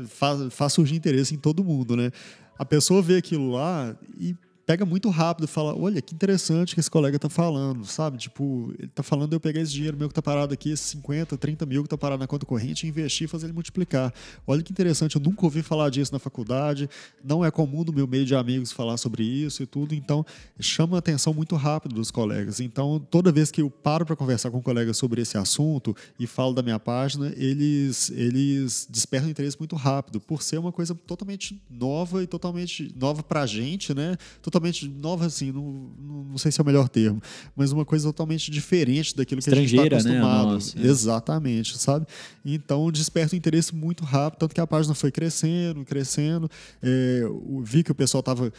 [0.08, 2.10] faz, faz surgir interesse em todo mundo, né?
[2.56, 6.80] A pessoa vê aquilo lá e pega muito rápido e fala: Olha, que interessante que
[6.80, 8.18] esse colega tá falando, sabe?
[8.18, 11.36] Tipo, ele tá falando eu pegar esse dinheiro meu que tá parado aqui, esses 50,
[11.36, 14.12] 30 mil que tá parado na conta corrente, e investir fazer ele multiplicar.
[14.46, 16.88] Olha que interessante, eu nunca ouvi falar disso na faculdade,
[17.22, 20.24] não é comum no meu meio de amigos falar sobre isso e tudo, então
[20.58, 22.60] chama a atenção muito rápido dos colegas.
[22.60, 26.26] Então, toda vez que eu paro para conversar com um colega sobre esse assunto e
[26.26, 31.60] falo da minha página, eles, eles despertam interesse muito rápido, por ser uma coisa totalmente
[31.70, 34.16] nova e totalmente nova pra gente, né?
[34.54, 37.20] Totalmente nova, assim, não, não, não sei se é o melhor termo,
[37.56, 40.52] mas uma coisa totalmente diferente daquilo que a gente Estrangeira, está né, acostumado.
[40.52, 40.86] nossa, é.
[40.86, 42.06] Exatamente, sabe?
[42.44, 46.48] Então desperta um interesse muito rápido, tanto que a página foi crescendo, crescendo.
[46.80, 47.22] É,
[47.62, 48.52] vi que o pessoal estava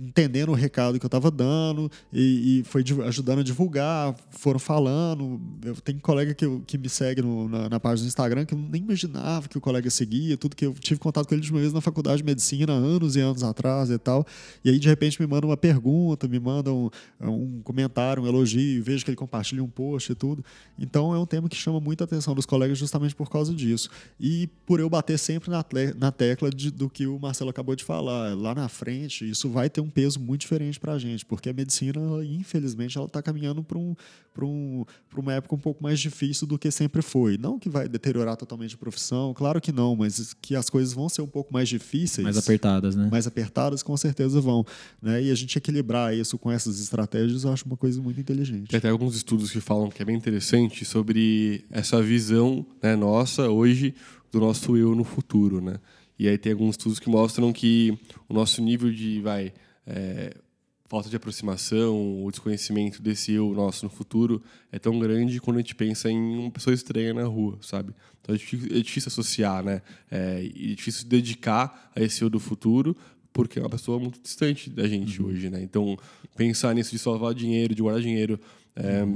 [0.00, 5.40] entendendo o recado que eu estava dando e, e foi ajudando a divulgar, foram falando.
[5.64, 8.54] Eu tenho colega que, eu- que me segue no- na, na página do Instagram que
[8.54, 11.50] eu nem imaginava que o colega seguia, tudo que eu tive contato com ele de
[11.50, 14.26] uma vez na faculdade de medicina, anos e anos atrás e tal.
[14.64, 16.88] E aí, de repente, me manda uma pergunta, me manda um,
[17.20, 20.44] um comentário, um elogio, vejo que ele compartilha um post e tudo.
[20.78, 23.88] Então, é um tema que chama muita atenção dos colegas justamente por causa disso.
[24.20, 25.64] E por eu bater sempre na,
[25.98, 28.36] na tecla de- do que o Marcelo acabou de falar.
[28.36, 31.52] Lá na frente, isso vai ter um peso muito diferente para a gente, porque a
[31.52, 33.94] medicina, ela, infelizmente, ela está caminhando para um,
[34.32, 37.36] pra um, pra uma época um pouco mais difícil do que sempre foi.
[37.38, 41.08] Não que vai deteriorar totalmente a profissão, claro que não, mas que as coisas vão
[41.08, 43.08] ser um pouco mais difíceis Mais apertadas, né?
[43.10, 44.64] mais apertadas, com certeza vão.
[45.00, 45.24] Né?
[45.24, 48.68] E a gente equilibrar isso com essas estratégias, eu acho uma coisa muito inteligente.
[48.68, 53.48] Tem até alguns estudos que falam que é bem interessante sobre essa visão né, nossa
[53.48, 53.94] hoje
[54.30, 55.76] do nosso eu no futuro, né?
[56.18, 57.98] E aí tem alguns estudos que mostram que
[58.28, 59.52] o nosso nível de vai
[59.86, 60.34] é,
[60.92, 65.60] falta de aproximação ou desconhecimento desse eu nosso no futuro é tão grande quando a
[65.60, 67.94] gente pensa em uma pessoa estranha na rua, sabe?
[68.20, 69.80] Então é difícil, é difícil associar, né?
[70.10, 72.94] É, é difícil dedicar a esse eu do futuro
[73.32, 75.62] porque é uma pessoa muito distante da gente hoje, né?
[75.62, 75.96] Então
[76.36, 78.38] pensar nisso de salvar dinheiro, de guardar dinheiro
[78.76, 79.06] é,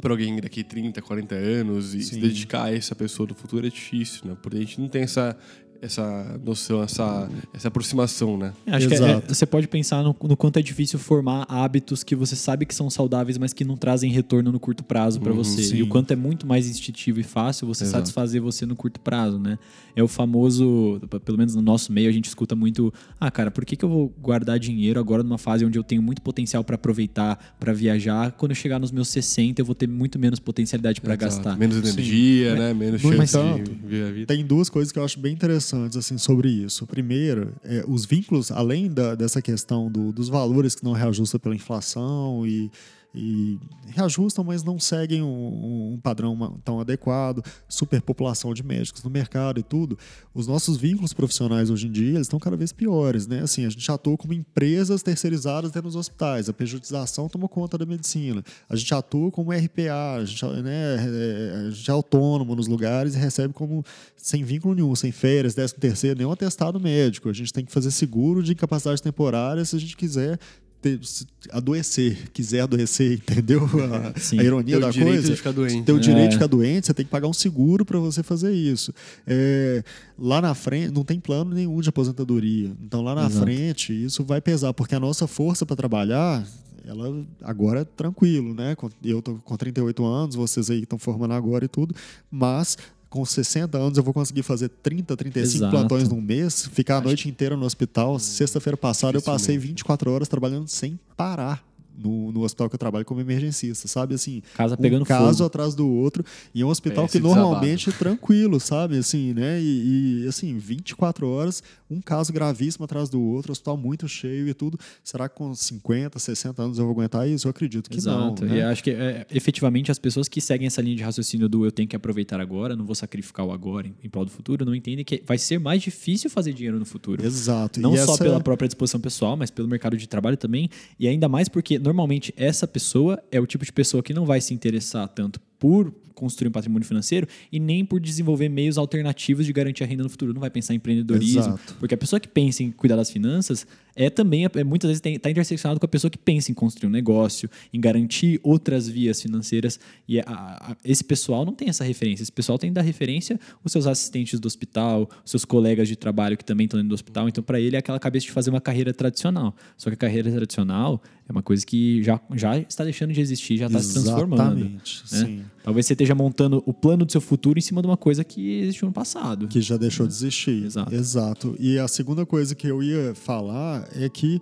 [0.00, 3.70] para alguém daqui 30, 40 anos e se dedicar a essa pessoa no futuro é
[3.70, 4.36] difícil, né?
[4.40, 5.36] Porque a gente não tem essa,
[5.82, 8.52] essa noção, essa, essa aproximação, né?
[8.66, 9.24] Acho que é- Exato.
[9.30, 12.74] é- você pode pensar no, no quanto é difícil formar hábitos que você sabe que
[12.74, 15.62] são saudáveis, mas que não trazem retorno no curto prazo pra você.
[15.62, 15.76] sim.
[15.76, 17.98] E o quanto é muito mais instintivo e fácil você Exato.
[17.98, 19.58] satisfazer você no curto prazo, né?
[19.96, 23.64] É o famoso, pelo menos no nosso meio, a gente escuta muito: ah, cara, por
[23.64, 26.74] que, que eu vou guardar dinheiro agora numa fase onde eu tenho muito potencial pra
[26.76, 28.32] aproveitar, pra viajar?
[28.32, 31.36] Quando eu chegar nos meus 60, eu vou ter muito menos potencialidade pra Exato.
[31.36, 31.56] gastar.
[31.58, 32.74] Menos energia, né?
[32.74, 34.26] Menos No chance entanto, de viver a vida.
[34.26, 36.86] Tem duas coisas que eu acho bem interessantes assim sobre isso.
[36.86, 41.54] Primeiro, é, os vínculos, além da- dessa questão do- dos valores que não reajustam pela
[41.54, 42.70] inflação e,
[43.14, 49.58] e reajustam, mas não seguem um, um padrão tão adequado, superpopulação de médicos no mercado
[49.58, 49.98] e tudo,
[50.34, 53.40] os nossos vínculos profissionais hoje em dia eles estão cada vez piores, né?
[53.40, 57.84] Assim, a gente atua como empresas terceirizadas dentro dos hospitais, a pejotização toma conta da
[57.84, 62.68] medicina, a gente atua como RPA, a gente, né, é, a gente é autônomo nos
[62.68, 63.84] lugares e recebe como
[64.16, 67.28] sem vínculo nenhum, sem férias, décimo terceiro, nenhum atestado médico.
[67.28, 70.38] A gente tem que fazer seguro de incapacidade temporária se a gente quiser
[70.80, 73.62] ter- se adoecer, quiser adoecer, entendeu?
[73.64, 75.28] A, a ironia Ter o da direito coisa.
[75.30, 75.82] de ficar doente.
[75.84, 76.28] Ter o direito É.
[76.28, 78.92] de ficar doente, você tem que pagar um seguro para você fazer isso.
[79.26, 79.82] É,
[80.18, 82.72] lá na frente, não tem plano nenhum de aposentadoria.
[82.84, 83.44] Então, lá na Exato.
[83.44, 86.46] frente, isso vai pesar, porque a nossa força para trabalhar,
[86.84, 88.74] ela agora é tranquilo, né?
[88.74, 91.94] Com- Eu tô com 38 anos, vocês aí estão formando agora e tudo,
[92.30, 92.76] mas
[93.10, 95.70] com 60 anos eu vou conseguir fazer 30, 35 Exato.
[95.76, 98.18] plantões num mês, ficar a noite inteira no hospital.
[98.20, 99.66] Sexta-feira passada eu passei dificilmente.
[99.82, 101.62] 24 horas trabalhando sem parar.
[102.02, 104.14] No, no hospital que eu trabalho como emergencista, sabe?
[104.14, 105.44] Assim, Casa um pegando caso fogo.
[105.48, 106.24] atrás do outro.
[106.54, 108.96] E é um hospital É, que normalmente é tranquilo, sabe?
[108.96, 109.60] Assim, né?
[109.60, 114.54] E, e, assim, 24 horas, um caso gravíssimo atrás do outro, hospital muito cheio e
[114.54, 114.78] tudo.
[115.02, 117.48] Será que com 50, 60 anos eu vou aguentar isso?
[117.48, 118.44] Eu acredito que Exato.
[118.44, 118.54] não.
[118.54, 118.64] E Né?
[118.64, 121.88] acho que é, efetivamente as pessoas que seguem essa linha de raciocínio do eu tenho
[121.88, 125.04] que aproveitar agora, não vou sacrificar o agora em, em prol do futuro, não entendem
[125.04, 127.24] que vai ser mais difícil fazer dinheiro no futuro.
[127.24, 127.80] Exato.
[127.80, 130.70] Não E só pela própria disposição pessoal, mas pelo mercado de trabalho também.
[130.98, 134.40] E ainda mais porque normalmente essa pessoa é o tipo de pessoa que não vai
[134.40, 139.52] se interessar tanto por construir um patrimônio financeiro e nem por desenvolver meios alternativos de
[139.52, 140.34] garantir a renda no futuro.
[140.34, 141.40] Não vai pensar em empreendedorismo.
[141.40, 141.76] Exato.
[141.78, 143.66] Porque a pessoa que pensa em cuidar das finanças
[144.04, 146.92] é também, é, muitas vezes, está interseccionado com a pessoa que pensa em construir um
[146.92, 149.78] negócio, em garantir outras vias financeiras.
[150.08, 152.22] E a- a- esse pessoal não tem essa referência.
[152.22, 156.36] Esse pessoal tem da referência os seus assistentes do hospital, os seus colegas de trabalho
[156.36, 157.28] que também estão dentro do hospital.
[157.28, 159.54] Então, para ele, é aquela cabeça de fazer uma carreira tradicional.
[159.76, 163.56] Só que a carreira tradicional é uma coisa que já, já está deixando de existir,
[163.58, 164.58] já está se transformando.
[164.58, 165.44] Exatamente, né?
[165.62, 168.60] Talvez você esteja montando o plano do seu futuro em cima de uma coisa que
[168.62, 169.46] existiu no passado.
[169.46, 170.64] Que já deixou de existir.
[170.64, 170.94] Exato.
[170.94, 171.56] Exato.
[171.60, 174.40] E a segunda coisa que eu ia falar é que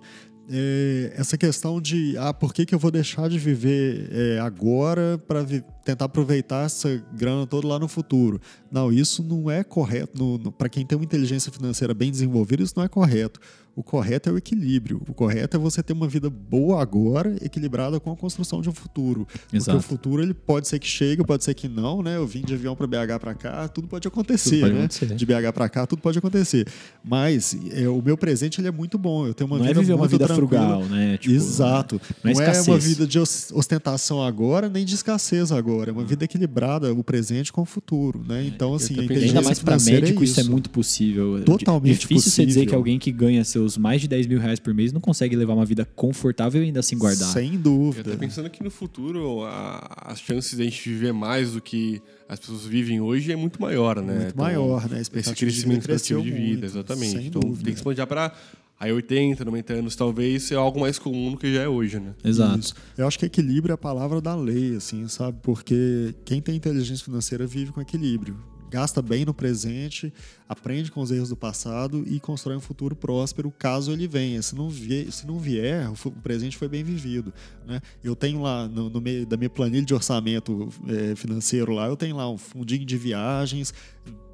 [0.51, 5.15] é, essa questão de ah, por que, que eu vou deixar de viver é, agora
[5.27, 5.45] para
[5.85, 8.41] tentar aproveitar essa grana toda lá no futuro?
[8.71, 10.39] Não, isso não é correto.
[10.57, 13.39] Para quem tem uma inteligência financeira bem desenvolvida, isso não é correto.
[13.75, 15.01] O correto é o equilíbrio.
[15.07, 18.73] O correto é você ter uma vida boa agora, equilibrada com a construção de um
[18.73, 19.25] futuro.
[19.31, 19.77] Porque Exato.
[19.77, 22.17] o futuro ele pode ser que chegue, pode ser que não, né?
[22.17, 24.79] Eu vim de avião para BH para cá, tudo pode acontecer, Tudo pode né?
[24.79, 25.15] acontecer.
[25.15, 26.67] De BH para cá, tudo pode acontecer.
[27.03, 29.25] Mas é, o meu presente ele é muito bom.
[29.27, 30.47] Eu tenho uma não é vida viver uma vida tranquila.
[30.49, 31.17] frugal, né?
[31.17, 32.01] Tipo, Exato.
[32.23, 35.89] não é Não é, uma vida de os- ostentação agora, nem de escassez agora.
[35.91, 38.45] É uma vida equilibrada, o presente com o futuro, né?
[38.45, 40.39] Então, assim, Ainda mais para médico, é isso.
[40.39, 41.41] é muito possível.
[41.45, 42.69] Totalmente Difícil você dizer possível.
[42.69, 45.53] que alguém que ganha seus mais de 10 mil reais por mês não consegue levar
[45.53, 47.31] uma vida confortável e ainda assim guardar.
[47.33, 48.11] Sem Eu dúvida.
[48.11, 52.01] tô pensando que no futuro a- as chances de a gente viver mais do que
[52.27, 54.13] as pessoas vivem hoje é muito maior, né?
[54.13, 54.97] Muito Então, maior, né?
[54.97, 57.11] A Esse expectativa de vida crescimento de vida, muito, exatamente.
[57.11, 57.63] sem então dúvida.
[57.65, 58.31] tem que planejar para
[58.79, 62.13] aí 80, 90 anos talvez ser algo mais comum do que já é hoje, né?
[62.23, 62.59] Exato.
[62.59, 62.73] Isso.
[62.97, 65.37] Eu acho que equilíbrio é a palavra da lei, assim, sabe?
[65.41, 68.37] Porque quem tem inteligência financeira vive com equilíbrio.
[68.69, 70.13] Gasta bem no presente,
[70.47, 74.41] aprende com os erros do passado e constrói um futuro próspero caso ele venha.
[74.41, 77.33] Se não vier, se não vier o presente foi bem vivido.
[77.65, 77.81] Né?
[78.03, 81.97] Eu tenho lá, no, no meio da minha planilha de orçamento eh, financeiro lá, eu
[81.97, 83.73] tenho lá um fundinho de viagens,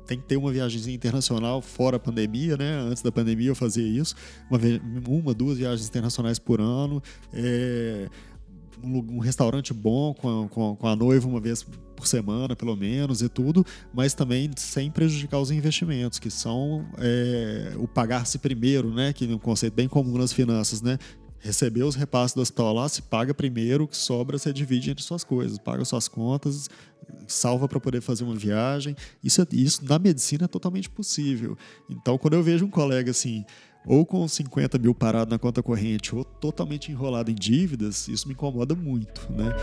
[0.06, 2.80] tem que ter uma viagemzinha internacional fora a pandemia, né?
[2.80, 4.15] Antes da pandemia eu fazia isso.
[4.50, 4.60] Uma,
[5.08, 7.02] uma duas viagens internacionais por ano.
[7.34, 8.08] É,
[8.84, 12.76] um, restaurante bom com a, com, a, com a noiva uma vez por semana, pelo
[12.76, 18.94] menos, e tudo, mas também sem prejudicar os investimentos, que são é, o pagar-se primeiro,
[18.94, 19.14] né?
[19.14, 20.98] Que é um conceito bem comum nas finanças, né?
[21.40, 25.04] Receber os repasses do hospital lá, se paga primeiro, o que sobra você divide entre
[25.04, 26.68] suas coisas, paga suas contas,
[27.28, 28.96] salva para poder fazer uma viagem.
[29.24, 31.58] Isso, é- isso na medicina é totalmente possível.
[31.90, 33.46] Então, quando eu vejo um colega assim,
[33.86, 38.34] ou com 50 mil parado na conta corrente, ou totalmente enrolado em dívidas, isso me
[38.34, 39.54] incomoda muito, né?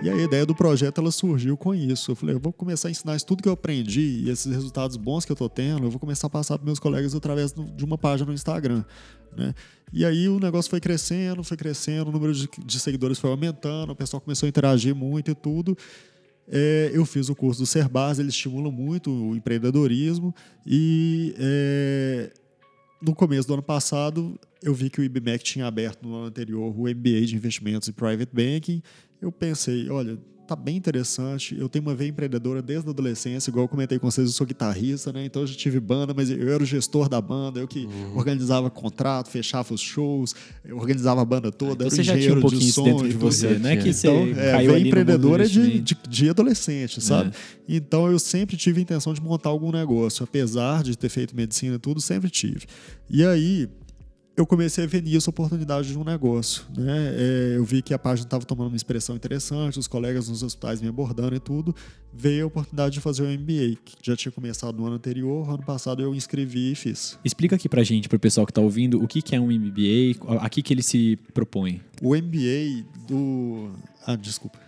[0.00, 2.12] E a ideia do projeto ela surgiu com isso.
[2.12, 4.96] Eu falei, eu vou começar a ensinar isso tudo que eu aprendi e esses resultados
[4.96, 7.84] bons que eu estou tendo, eu vou começar a passar para meus colegas através de
[7.84, 8.84] uma página no Instagram.
[9.36, 9.52] Né?
[9.92, 13.90] E aí o negócio foi crescendo, foi crescendo, o número de, de seguidores foi aumentando,
[13.90, 15.76] o pessoal começou a interagir muito e tudo.
[16.50, 20.34] É, eu fiz o curso do Serbaz, ele estimula muito o empreendedorismo
[20.66, 22.32] e é,
[23.02, 26.74] no começo do ano passado eu vi que o IBMEC tinha aberto no ano anterior
[26.76, 28.82] o MBA de Investimentos e Private Banking.
[29.20, 31.54] Eu pensei, olha, tá bem interessante.
[31.58, 34.46] Eu tenho uma veia empreendedora desde a adolescência, igual eu comentei com vocês, eu sou
[34.46, 35.26] guitarrista, né?
[35.26, 38.16] Então eu já tive banda, mas eu era o gestor da banda, eu que uhum.
[38.16, 40.34] organizava contrato, fechava os shows,
[40.72, 43.58] organizava a banda toda, então era você já tinha um pouquinho isso dentro de você,
[43.58, 43.76] né?
[43.76, 47.30] Que então, você é, caiu ali empreendedora de, de, de, adolescente, sabe?
[47.30, 47.76] É.
[47.76, 51.76] Então eu sempre tive a intenção de montar algum negócio, apesar de ter feito medicina
[51.76, 52.62] e tudo, sempre tive.
[53.10, 53.68] E aí
[54.38, 56.64] eu comecei a ver nisso a oportunidade de um negócio.
[56.76, 57.14] Né?
[57.16, 60.80] É, eu vi que a página estava tomando uma expressão interessante, os colegas nos hospitais
[60.80, 61.74] me abordando e tudo.
[62.14, 65.50] Veio a oportunidade de fazer o MBA, que já tinha começado no ano anterior.
[65.50, 67.18] Ano passado eu inscrevi e fiz.
[67.24, 70.38] Explica aqui pra gente, pro pessoal que está ouvindo, o que, que é um MBA,
[70.40, 71.82] a que, que ele se propõe.
[72.00, 73.70] O MBA do.
[74.06, 74.67] Ah, desculpa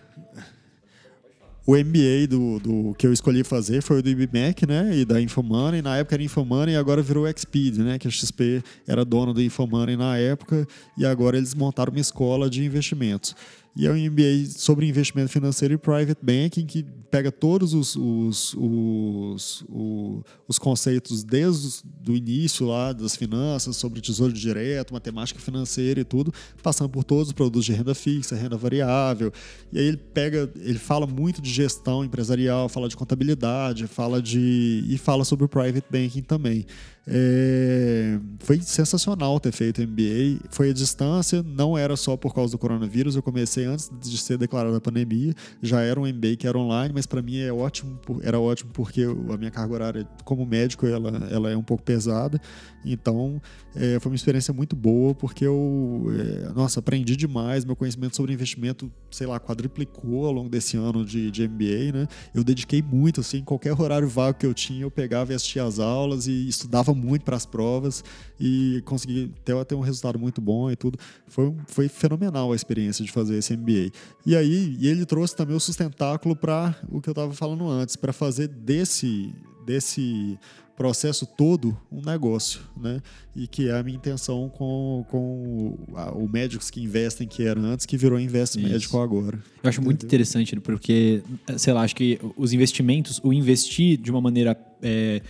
[1.71, 4.93] o MBA do, do, que eu escolhi fazer foi o do IBMEC, né?
[4.93, 5.81] E da Infomoney.
[5.81, 7.97] Na época era Infomoney e agora virou Expeed, né?
[7.97, 12.49] Que a XP era dono do Infomoney na época e agora eles montaram uma escola
[12.49, 13.33] de investimentos
[13.75, 18.53] e é um MBA sobre investimento financeiro e private banking, que pega todos os, os,
[18.53, 26.01] os, os, os conceitos desde o início lá das finanças, sobre tesouro direto, matemática financeira
[26.01, 29.31] e tudo, passando por todos os produtos de renda fixa, renda variável.
[29.71, 34.83] E aí ele pega, ele fala muito de gestão empresarial, fala de contabilidade, fala de.
[34.87, 36.65] e fala sobre o private banking também.
[37.07, 40.47] É, foi sensacional ter feito MBA.
[40.49, 43.15] Foi a distância, não era só por causa do coronavírus.
[43.15, 45.33] Eu comecei antes de ser declarada a pandemia.
[45.61, 49.03] Já era um MBA que era online, mas para mim é ótimo, era ótimo porque
[49.03, 52.39] a minha carga horária como médico ela, ela é um pouco pesada.
[52.83, 53.41] Então
[53.75, 57.63] é, foi uma experiência muito boa porque eu, é, nossa, aprendi demais.
[57.63, 62.07] Meu conhecimento sobre investimento, sei lá, quadriplicou ao longo desse ano de, de MBA, né?
[62.33, 65.79] Eu dediquei muito, assim, qualquer horário vago que eu tinha, eu pegava e assistia as
[65.79, 68.03] aulas e estudava muito para as provas
[68.39, 70.97] e consegui ter até um resultado muito bom e tudo.
[71.27, 73.91] Foi, foi fenomenal a experiência de fazer esse MBA.
[74.25, 77.95] E aí, e ele trouxe também o sustentáculo para o que eu estava falando antes,
[77.95, 79.33] para fazer desse,
[79.65, 80.37] desse
[80.81, 83.01] processo todo um negócio, né?
[83.35, 85.77] E que é a minha intenção com, com
[86.15, 88.67] o Médicos que Investem, que era antes, que virou Invest Isso.
[88.67, 89.37] Médico agora.
[89.61, 91.21] Eu acho muito interessante, porque,
[91.55, 95.21] sei lá, acho que os investimentos, o investir de uma maneira é,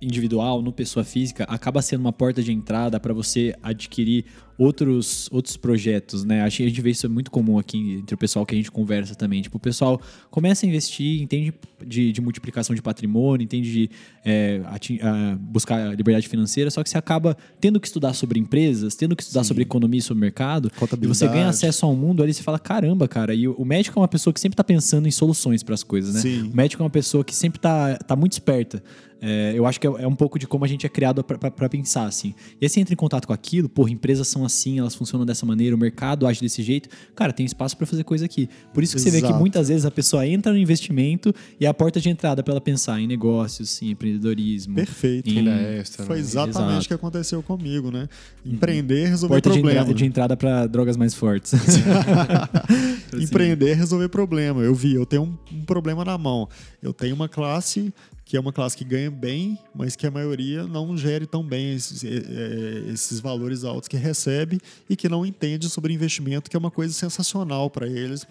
[0.00, 4.24] individual, no pessoa física, acaba sendo uma porta de entrada para você adquirir
[4.60, 6.42] outros, outros projetos, né?
[6.42, 8.58] Acho que a gente vê isso é muito comum aqui entre o pessoal que a
[8.58, 9.40] gente conversa também.
[9.40, 9.98] Tipo, o pessoal
[10.30, 13.90] começa a investir, entende de, de multiplicação de patrimônio, entende de
[14.22, 19.16] é, a, buscar liberdade financeira, só que você acaba tendo que estudar sobre empresas, tendo
[19.16, 19.48] que estudar Sim.
[19.48, 20.70] sobre economia e sobre mercado,
[21.00, 23.64] e você ganha acesso a um mundo ali, você fala, caramba, cara, e o, o
[23.64, 26.20] médico é uma pessoa que sempre está pensando em soluções para as coisas, né?
[26.20, 26.50] Sim.
[26.52, 28.82] O médico é uma pessoa que sempre está tá muito esperta.
[29.22, 31.68] É, eu acho que é, é, um pouco de como a gente é criado para
[31.68, 32.34] pensar, assim.
[32.60, 35.44] E aí você entra em contato com aquilo, porra, empresas são assim, elas funcionam dessa
[35.44, 36.88] maneira, o mercado age desse jeito.
[37.14, 38.48] Cara, tem espaço para fazer coisa aqui.
[38.72, 39.16] Por isso que Exato.
[39.16, 42.08] você vê que muitas vezes a pessoa entra no investimento e é a porta de
[42.08, 44.74] entrada para ela pensar em negócios, em empreendedorismo.
[44.74, 45.28] Perfeito.
[45.28, 45.48] Em...
[45.78, 48.08] Extra, Foi exatamente o que aconteceu comigo, né?
[48.44, 49.80] Empreender, resolver porta problema.
[49.80, 51.52] Porta de, entrada para drogas mais fortes.
[53.12, 54.62] Empreender, resolver problema.
[54.62, 56.48] Eu vi, eu tenho um, um problema na mão.
[56.82, 57.92] Eu tenho uma classe
[58.30, 61.74] que é uma classe que ganha bem, mas que a maioria não gere tão bem
[61.74, 66.58] esses, é, esses valores altos que recebe e que não entende sobre investimento, que é
[66.58, 68.24] uma coisa sensacional para eles,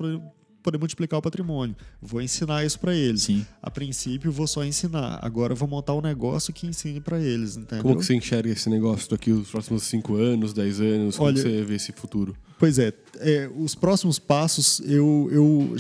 [0.62, 1.76] poder multiplicar o patrimônio.
[2.02, 3.24] Vou ensinar isso para eles.
[3.24, 3.46] Sim.
[3.62, 5.20] A princípio, vou só ensinar.
[5.22, 7.58] Agora, vou montar um negócio que ensine para eles.
[7.58, 7.84] Entendeu?
[7.84, 11.18] Como que você enxerga esse negócio daqui os próximos 5 anos, 10 anos?
[11.18, 12.36] Como Olha, você vê esse futuro?
[12.60, 15.76] Pois é, é, os próximos passos, eu, eu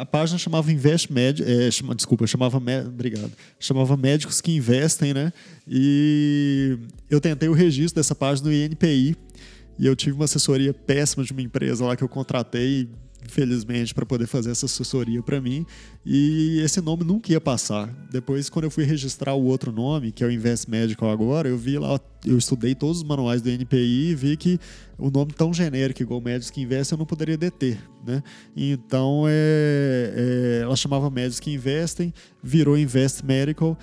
[0.00, 5.32] a página chamava Invest Med, é, chama, desculpa, chamava obrigado, chamava Médicos que Investem, né?
[5.66, 6.76] E
[7.08, 9.16] eu tentei o registro dessa página no INPI
[9.78, 12.88] e eu tive uma assessoria péssima de uma empresa lá que eu contratei
[13.24, 15.66] infelizmente, para poder fazer essa assessoria para mim.
[16.04, 17.88] E esse nome nunca ia passar.
[18.10, 21.56] Depois, quando eu fui registrar o outro nome, que é o Invest Medical agora, eu
[21.56, 24.58] vi lá, eu estudei todos os manuais do NPI e vi que
[24.98, 28.22] o nome tão genérico igual Médicos que Invest eu não poderia deter, né?
[28.56, 33.78] Então, é, é, ela chamava Médicos que Investem, virou Invest Medical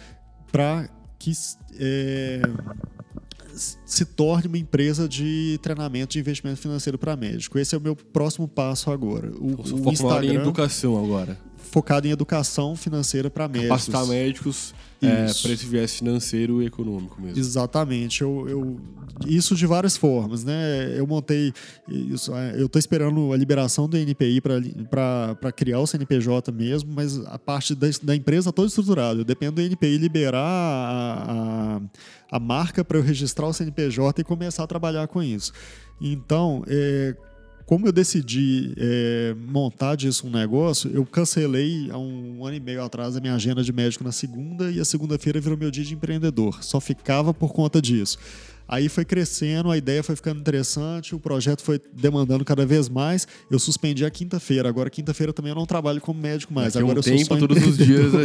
[0.52, 1.32] para que
[1.80, 2.42] é,
[3.86, 7.58] se torne uma empresa de treinamento de investimento financeiro para médico.
[7.60, 9.32] Esse é o meu próximo passo agora.
[9.32, 11.38] O, o foco maior em Instagram educação agora.
[11.58, 13.70] focado em educação financeira para médicos.
[13.70, 17.40] Capacitar médicos é, para esse viés financeiro e econômico mesmo.
[17.40, 18.22] Exatamente.
[18.22, 18.80] Eu, eu-
[19.28, 20.98] isso de várias formas, né?
[20.98, 21.54] Eu montei.
[21.88, 27.20] Isso, é, eu estou esperando a liberação do NPI para criar o CNPJ mesmo, mas
[27.28, 29.20] a parte da, da empresa está toda estruturada.
[29.20, 31.82] Eu dependo do NPI liberar a, a,
[32.32, 35.52] a marca para eu registrar o CNPJ e começar a trabalhar com isso.
[36.00, 37.16] Então, é,
[37.66, 42.84] como eu decidi é, montar disso um negócio, eu cancelei há um ano e meio
[42.84, 45.94] atrás a minha agenda de médico na segunda e a segunda-feira virou meu dia de
[45.94, 46.64] empreendedor.
[46.64, 48.18] Só ficava por conta disso.
[48.72, 53.28] Aí foi crescendo, a ideia foi ficando interessante, o projeto foi demandando cada vez mais.
[53.52, 54.70] Eu suspendi a quinta-feira.
[54.70, 56.72] Agora, quinta-feira também eu não trabalho como médico mais.
[56.74, 58.24] Daqui Agora um eu sou tempo, só todos os dias vai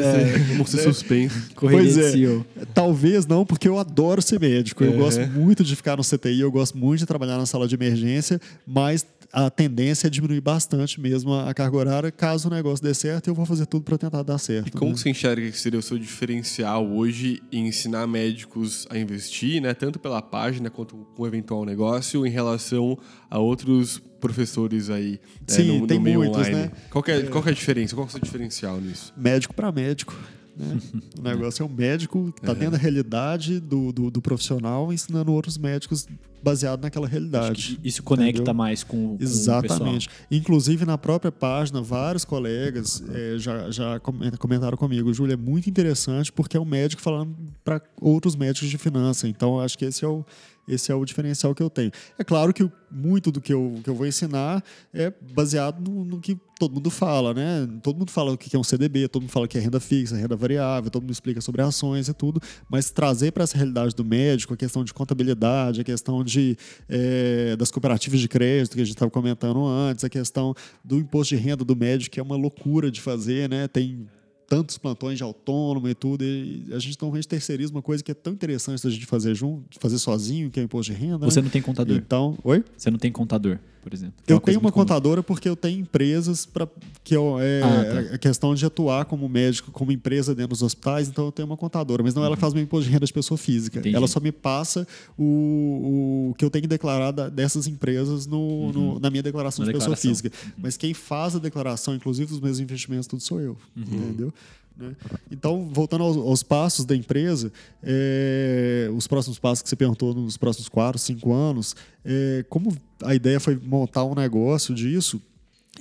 [0.64, 1.49] ser, suspensos.
[1.57, 2.40] Correria Pois de é.
[2.72, 4.84] Talvez não, porque eu adoro ser médico.
[4.84, 4.99] Eu Uhum.
[4.99, 8.40] gosto muito de ficar no CTI, eu gosto muito de trabalhar na sala de emergência,
[8.64, 12.11] mas a tendência é diminuir bastante mesmo a carga horária.
[12.11, 14.68] Caso o negócio dê certo, eu vou fazer tudo para tentar dar certo.
[14.68, 14.97] E como né?
[14.97, 19.99] você enxerga que seria o seu diferencial hoje em ensinar médicos a investir, né, tanto
[19.99, 22.99] pela página quanto com o eventual negócio, em relação
[23.31, 26.57] a outros professores aí né, Sim, no, tem no meio muitos, online?
[26.57, 26.72] né?
[26.91, 27.95] Qual, que é, qual é a diferença?
[27.95, 29.12] Qual que é o seu diferencial nisso?
[29.16, 30.16] Médico para médico.
[30.57, 30.78] Né?
[31.18, 32.59] o negócio é um médico que está Uhum.
[32.59, 36.07] dentro da realidade do, do, do profissional, ensinando outros médicos
[36.42, 37.78] baseado naquela realidade.
[37.82, 38.54] Isso conecta Entendeu?
[38.54, 39.22] mais com, com o.
[39.22, 40.09] Exatamente.
[40.30, 45.12] Inclusive, na própria página, vários colegas eh, já, já comen- comentaram comigo.
[45.12, 47.34] Júlia, é muito interessante porque é um médico falando
[47.64, 49.26] para outros médicos de finança.
[49.26, 50.24] Então, acho que esse é o,
[50.69, 51.91] esse é o diferencial que eu tenho.
[52.19, 54.62] É claro que o- muito do que eu, que eu vou ensinar
[54.95, 57.69] é baseado no, no que todo mundo fala, né?
[57.83, 60.17] Todo mundo fala o que é um CDB, todo mundo fala que é renda fixa,
[60.17, 62.41] renda variável, todo mundo explica sobre ações e tudo,
[62.71, 66.57] mas trazer para essa realidade do médico a questão de contabilidade, a questão de,
[66.89, 71.35] eh, das cooperativas de crédito que a gente estava comentando antes, a questão do imposto
[71.37, 73.69] de renda do médico, que é uma loucura de fazer, né?
[73.69, 74.07] Tem
[74.47, 78.14] tantos plantões de autônomo e tudo, e a gente normalmente terceiriza uma coisa que é
[78.14, 81.18] tão interessante da gente fazer junto, fazer sozinho, que é o imposto de renda.
[81.18, 81.44] Você né?
[81.44, 81.97] não tem contador.
[81.97, 82.64] Então, oi?
[82.76, 84.14] Você não tem contador, por exemplo.
[84.26, 84.84] é Eu tenho uma muito comum.
[84.84, 86.66] contadora porque eu tenho empresas para
[87.05, 88.14] que eu, é Ah, tá.
[88.16, 91.57] a questão de atuar como médico, como empresa dentro dos hospitais, então eu tenho uma
[91.57, 93.76] contadora, mas não ela que faz meu imposto de renda de pessoa física.
[93.76, 93.80] Uhum.
[93.82, 93.95] Entendi.
[93.95, 98.72] Ela só me passa o, o que eu tenho que declarar da- dessas empresas no,
[98.72, 99.66] no- na minha declaração Uhum.
[99.66, 100.30] Na de pessoa declaração.
[100.30, 100.55] física.
[100.59, 103.82] Mas quem faz a declaração, inclusive dos meus investimentos, tudo sou eu, Uhum.
[103.84, 104.34] entendeu?
[104.77, 104.95] Né?
[105.31, 107.53] Então, voltando aos, aos passos da empresa,
[107.83, 111.74] é, os próximos passos que você perguntou nos próximos quatro, cinco anos,
[112.05, 115.20] é, como a ideia foi montar um negócio disso,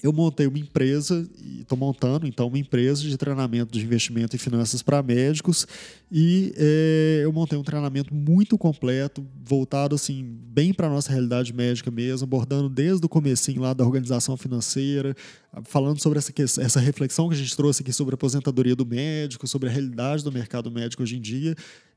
[0.03, 1.27] eu montei uma empresa,
[1.59, 5.67] estou montando então uma empresa de treinamento de investimento e finanças para médicos.
[6.11, 11.53] E é, eu montei um treinamento muito completo, voltado assim bem para a nossa realidade
[11.53, 15.15] médica mesmo, abordando desde o comecinho lá da organização financeira,
[15.63, 19.47] falando sobre essa, essa reflexão que a gente trouxe aqui sobre a aposentadoria do médico,
[19.47, 21.55] sobre a realidade do mercado médico hoje em dia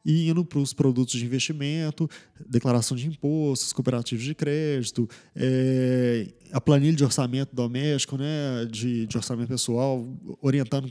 [0.08, 2.08] e indo para os produtos de investimento,
[2.48, 5.06] declaração de impostos, cooperativos de crédito,
[5.36, 10.08] é, a planilha de orçamento doméstico, né, de, de orçamento pessoal,
[10.40, 10.88] orientando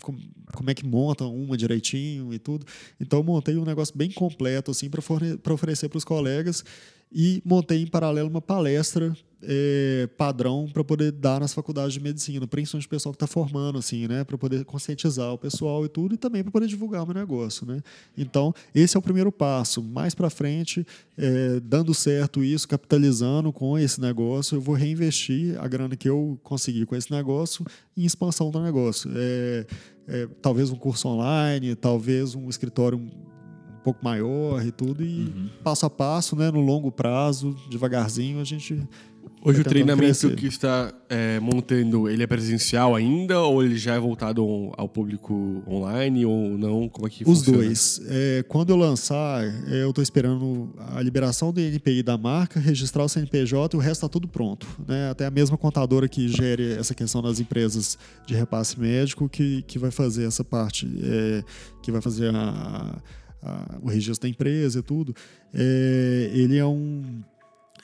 [0.58, 2.66] como é que monta uma direitinho e tudo.
[3.00, 6.64] Então, montei um negócio bem completo assim para oferecer para os colegas
[7.12, 12.48] e montei em paralelo uma palestra é, padrão para poder dar nas faculdades de medicina,
[12.48, 16.16] principalmente o pessoal que está formando, assim, né, para poder conscientizar o pessoal e tudo,
[16.16, 17.82] e também para poder divulgar o meu negócio, né.
[18.18, 19.82] Então, esse é o primeiro passo.
[19.82, 20.86] Mais para frente,
[21.18, 26.40] é, dando certo isso, capitalizando com esse negócio, eu vou reinvestir a grana que eu
[26.44, 29.10] consegui com esse negócio em expansão do negócio.
[29.16, 29.66] É,
[30.08, 33.10] é, talvez um curso online, talvez um escritório um
[33.84, 38.88] pouco maior e tudo, e passo a passo, né, no longo prazo, devagarzinho, a gente
[39.44, 40.36] Hoje o treinamento crescer.
[40.36, 44.90] que está é, montando, ele é presencial ainda ou ele já é voltado ao, ao
[44.90, 46.90] público online ou não?
[46.90, 47.60] Como é que Os funciona?
[47.60, 48.02] dois.
[48.08, 53.04] É, quando eu lançar, é, eu estou esperando a liberação do NPI da marca, registrar
[53.06, 54.68] o CNPJ e o resto está tudo pronto.
[54.86, 55.10] Né?
[55.12, 59.80] Até a mesma contadora que gere essa questão das empresas de repasse médico que, que
[59.80, 61.44] vai fazer essa parte, é,
[61.82, 63.02] que vai fazer a-
[63.42, 65.16] a- o registro da empresa e tudo.
[65.54, 67.22] É, ele é um,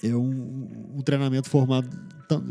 [0.03, 1.89] é um, um treinamento formado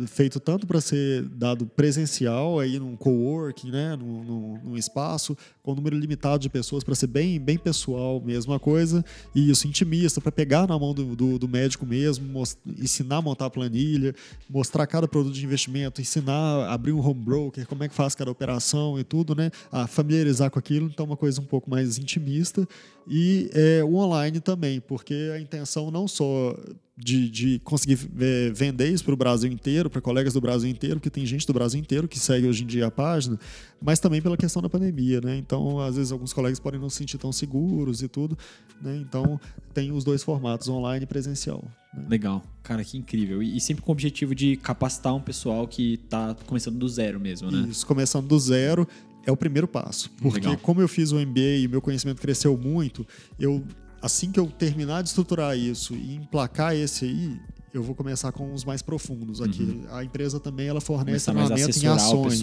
[0.06, 5.72] feito tanto para ser dado presencial aí num coworking, né, num, num, num espaço com
[5.72, 9.04] um número limitado de pessoas para ser bem, bem pessoal mesmo a coisa.
[9.34, 13.22] E isso intimista para pegar na mão do, do, do médico mesmo, mos- ensinar a
[13.22, 14.14] montar a planilha,
[14.48, 18.14] mostrar cada produto de investimento, ensinar a abrir um home broker, como é que faz
[18.14, 21.98] cada operação e tudo, né, a familiarizar com aquilo, então uma coisa um pouco mais
[21.98, 22.68] intimista.
[23.08, 26.56] E é, o online também, porque a intenção não só
[27.02, 30.96] de, de conseguir é, vender isso para o Brasil inteiro, para colegas do Brasil inteiro,
[30.96, 33.38] porque tem gente do Brasil inteiro que segue hoje em dia a página,
[33.80, 35.36] mas também pela questão da pandemia, né?
[35.36, 38.38] Então, às vezes, alguns colegas podem não se sentir tão seguros e tudo,
[38.80, 38.96] né?
[38.96, 39.40] Então,
[39.74, 41.64] tem os dois formatos, online e presencial.
[41.92, 42.06] né?
[42.08, 42.42] Legal.
[42.62, 43.42] Cara, que incrível.
[43.42, 47.18] E, e sempre com o objetivo de capacitar um pessoal que tá começando do zero
[47.18, 47.66] mesmo, né?
[47.68, 48.86] Isso, começando do zero
[49.26, 50.08] é o primeiro passo.
[50.20, 50.58] Porque Legal.
[50.58, 53.04] como eu fiz o MBA e meu conhecimento cresceu muito,
[53.38, 53.64] eu
[54.02, 57.40] assim que eu terminar de estruturar isso e emplacar esse aí,
[57.72, 59.82] eu vou começar com os mais profundos aqui.
[59.90, 61.36] A empresa também ela fornece Uhum.
[61.36, 62.42] Começar treinamento em ações.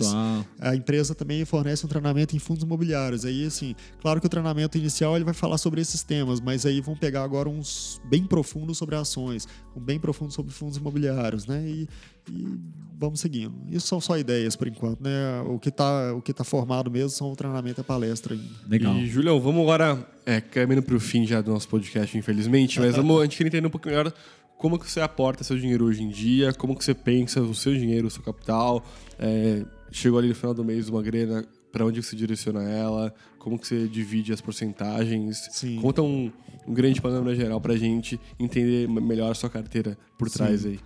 [0.60, 3.26] A empresa também fornece um treinamento em fundos imobiliários.
[3.26, 6.82] Aí, assim, claro que o treinamento inicial ele vai falar sobre esses temas, mas aí
[6.82, 11.64] vão pegar agora uns bem profundos sobre ações, um bem profundo sobre fundos imobiliários, né?
[11.68, 11.88] E,
[12.30, 12.48] e
[12.98, 13.54] vamos seguindo.
[13.70, 15.42] Isso são só ideias por enquanto, né?
[15.48, 18.50] O que está o que tá formado mesmo são o treinamento e a palestra ainda.
[18.68, 18.96] Legal.
[18.96, 22.96] E, Julião, vamos agora é, caminhando para o fim já do nosso podcast, infelizmente, mas
[22.98, 24.14] vamos, a gente queria entender um pouco melhor
[24.60, 27.74] como que você aporta seu dinheiro hoje em dia, como que você pensa o seu
[27.74, 28.86] dinheiro, o seu capital,
[29.18, 33.58] é, chegou ali no final do mês uma grana, para onde você direciona ela, como
[33.58, 35.80] que você divide as porcentagens, Sim.
[35.80, 36.30] conta um,
[36.68, 40.78] um grande panorama geral para a gente entender melhor a sua carteira por trás aí.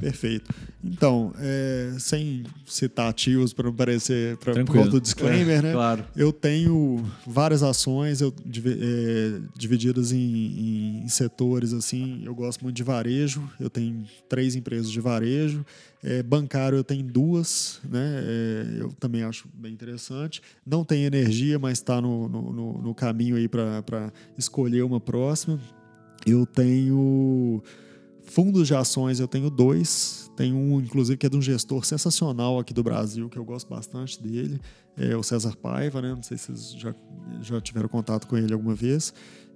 [0.00, 0.50] Perfeito.
[0.82, 5.72] Então, é, sem citar ativos para não parecer para conta do disclaimer, né?
[5.72, 6.04] Claro.
[6.16, 8.32] Eu tenho várias ações eu,
[8.66, 12.22] é, divididas em, em setores assim.
[12.24, 13.42] Eu gosto muito de varejo.
[13.60, 15.64] Eu tenho três empresas de varejo.
[16.02, 18.22] É, bancário eu tenho duas, né?
[18.24, 20.40] É, eu também acho bem interessante.
[20.66, 25.60] Não tem energia, mas está no, no, no- no caminho aí para escolher uma próxima.
[26.26, 27.62] Eu tenho
[28.30, 30.30] fundos de ações, eu tenho dois.
[30.36, 33.68] Tem um, inclusive, que é de um gestor sensacional aqui do Brasil, que eu gosto
[33.68, 34.60] bastante dele.
[34.96, 36.14] É o César Paiva, né?
[36.14, 36.94] Não sei se vocês já,
[37.42, 39.12] já tiveram contato com ele alguma vez.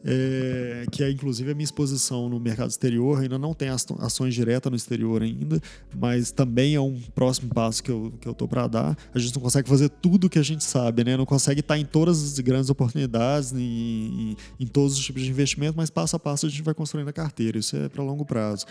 [0.07, 3.21] É, que é, inclusive, a minha exposição no mercado exterior.
[3.21, 5.61] Ainda não tem ações diretas no exterior ainda,
[5.97, 8.99] mas também é um próximo passo que eu, que eu tô para dar.
[9.15, 11.17] A gente não consegue fazer tudo que a gente sabe, né?
[11.17, 15.31] Não consegue estar em todas as grandes oportunidades, em, em, em todos os tipos de
[15.31, 17.59] investimento, mas passo a passo a gente vai construindo a carteira.
[17.59, 18.67] Isso é para longo prazo.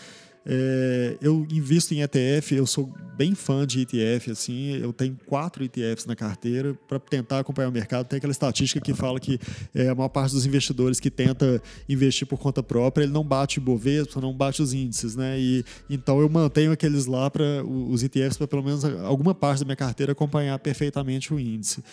[0.45, 5.63] É, eu invisto em ETF, eu sou bem fã de ETF, assim, eu tenho quatro
[5.63, 8.07] ETFs na carteira para tentar acompanhar o mercado.
[8.07, 9.39] Tem aquela estatística que fala que
[9.73, 13.59] é, a maior parte dos investidores que tenta investir por conta própria, ele não bate
[13.59, 15.39] o Bovespa, não bate os índices, né?
[15.39, 19.65] E então eu mantenho aqueles lá para os ETFs para pelo menos alguma parte da
[19.65, 21.83] minha carteira acompanhar perfeitamente o índice.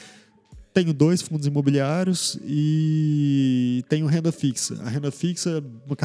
[0.73, 4.81] Tenho dois fundos imobiliários e tenho renda fixa.
[4.85, 5.97] A renda fixa uma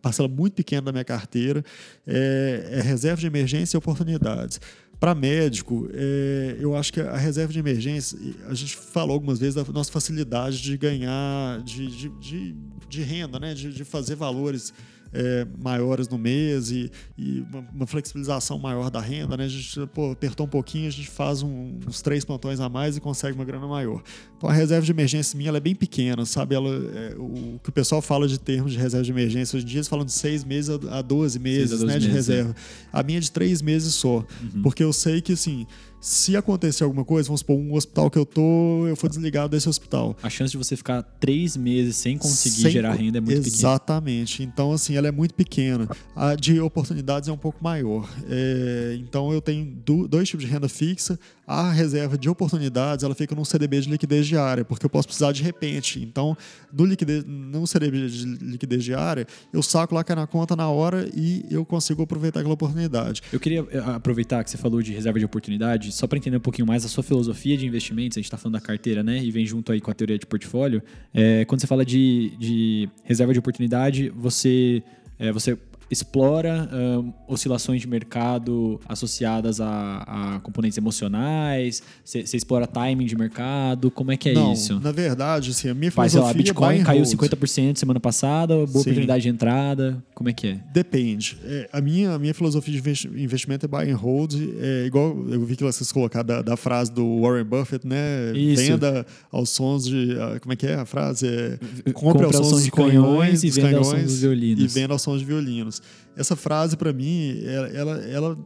[0.00, 1.62] parcela muito pequena da minha carteira,
[2.06, 4.60] é, é reserva de emergência e oportunidades.
[4.98, 8.18] Para médico, é, eu acho que a reserva de emergência,
[8.48, 12.56] a gente falou algumas vezes da nossa facilidade de ganhar, de, de, de,
[12.88, 13.52] de renda, né?
[13.52, 14.72] de, de fazer valores
[15.14, 19.44] é, maiores no mês e, e uma, uma flexibilização maior da renda, né?
[19.44, 22.96] A gente pô, apertou um pouquinho, a gente faz um- uns três plantões a mais
[22.96, 24.02] e consegue uma grana maior.
[24.36, 26.54] Então a reserva de emergência minha ela é bem pequena, sabe?
[26.54, 29.68] Ela, é, o que o pessoal fala de termos de reserva de emergência, hoje em
[29.68, 32.54] dia eles falam de seis meses a a 12 meses, 12 né, de meses, reserva.
[32.92, 34.24] A minha é de três meses só,
[34.62, 35.66] porque eu sei que assim,
[36.04, 39.66] se acontecer alguma coisa, vamos supor, um hospital que eu tô, eu for desligado desse
[39.66, 40.14] hospital.
[40.22, 43.56] A chance de você ficar três meses sem conseguir Sem- gerar renda é muito pequena.
[43.56, 44.42] Exatamente.
[44.42, 45.88] Então, assim, ela é muito pequena.
[46.14, 48.06] A de oportunidades é um pouco maior.
[48.28, 49.64] É, então, eu tenho
[50.06, 51.18] dois tipos de renda fixa.
[51.46, 55.32] A reserva de oportunidades, ela fica num CDB de liquidez diária, porque eu posso precisar
[55.32, 56.02] de repente.
[56.02, 56.36] Então,
[56.72, 61.08] no, liquidez, no CDB de liquidez diária, eu saco lá cai na conta na hora
[61.14, 63.22] e eu consigo aproveitar aquela oportunidade.
[63.32, 66.40] Eu queria eh, aproveitar que você falou de reserva de oportunidade, só para entender um
[66.40, 68.16] pouquinho mais a sua filosofia de investimentos.
[68.16, 69.22] A gente está falando da carteira, né?
[69.22, 70.82] E vem junto aí com a teoria de portfólio.
[71.12, 74.82] É, quando você fala de, de reserva de oportunidade, você,
[75.18, 75.58] é, você
[75.90, 81.82] explora ahn, oscilações de mercado associadas a, a componentes emocionais?
[82.04, 83.90] Você, explora timing de mercado?
[83.90, 84.78] Como é que é Não, isso?
[84.80, 87.16] na verdade, assim, a minha lá, filosofia é buy Bitcoin and caiu hold.
[87.16, 88.78] 50% semana passada, boa Sim.
[88.80, 90.02] oportunidade de entrada.
[90.14, 90.60] Como é que é?
[90.72, 91.38] Depende.
[91.44, 94.34] É, a, minha, a minha filosofia de investi- investimento é buy and hold.
[94.60, 98.32] É igual eu vi que vocês colocaram da, da frase do Warren Buffett, né?
[98.34, 98.62] Isso.
[98.62, 100.16] Venda aos sons de.
[100.20, 101.26] ah, Como é que é a frase?
[101.26, 101.58] É,
[101.92, 104.64] Compre compre aos sons de canhões e dos venda aos canhões sons dos violinos.
[104.64, 105.82] E venda aos sons de violinos.
[106.16, 108.38] Essa frase, para mim, ela, ela, ela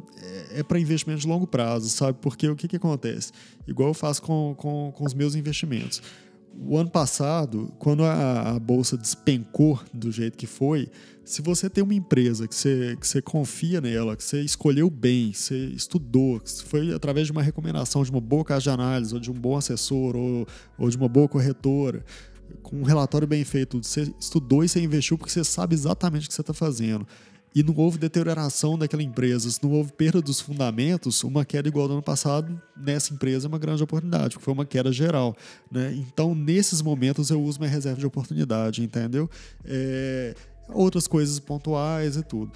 [0.52, 2.18] é para investimento de longo prazo, sabe?
[2.20, 3.32] Porque o que, que acontece?
[3.66, 6.02] Igual eu faço com, com, com os meus investimentos.
[6.60, 10.88] O ano passado, quando a, a, bolsa despencou do jeito que foi,
[11.24, 15.32] se você tem uma empresa que você, que você confia nela, que você escolheu bem,
[15.32, 19.20] você estudou, que foi através de uma recomendação de uma boa casa de análise, ou
[19.20, 22.04] de um bom assessor, ou, ou de uma boa corretora,
[22.62, 26.28] com um relatório bem feito, você estudou e você investiu porque você sabe exatamente o
[26.28, 27.06] que você está fazendo
[27.54, 31.88] e não houve deterioração daquela empresa, se não houve perda dos fundamentos, uma queda igual
[31.88, 35.36] do ano passado nessa empresa é uma grande oportunidade, porque foi uma queda geral.
[35.70, 35.94] Né?
[35.94, 39.28] Então, nesses momentos, eu uso minha reserva de oportunidade, entendeu?
[39.64, 40.34] É,
[40.72, 42.52] outras coisas pontuais e tudo.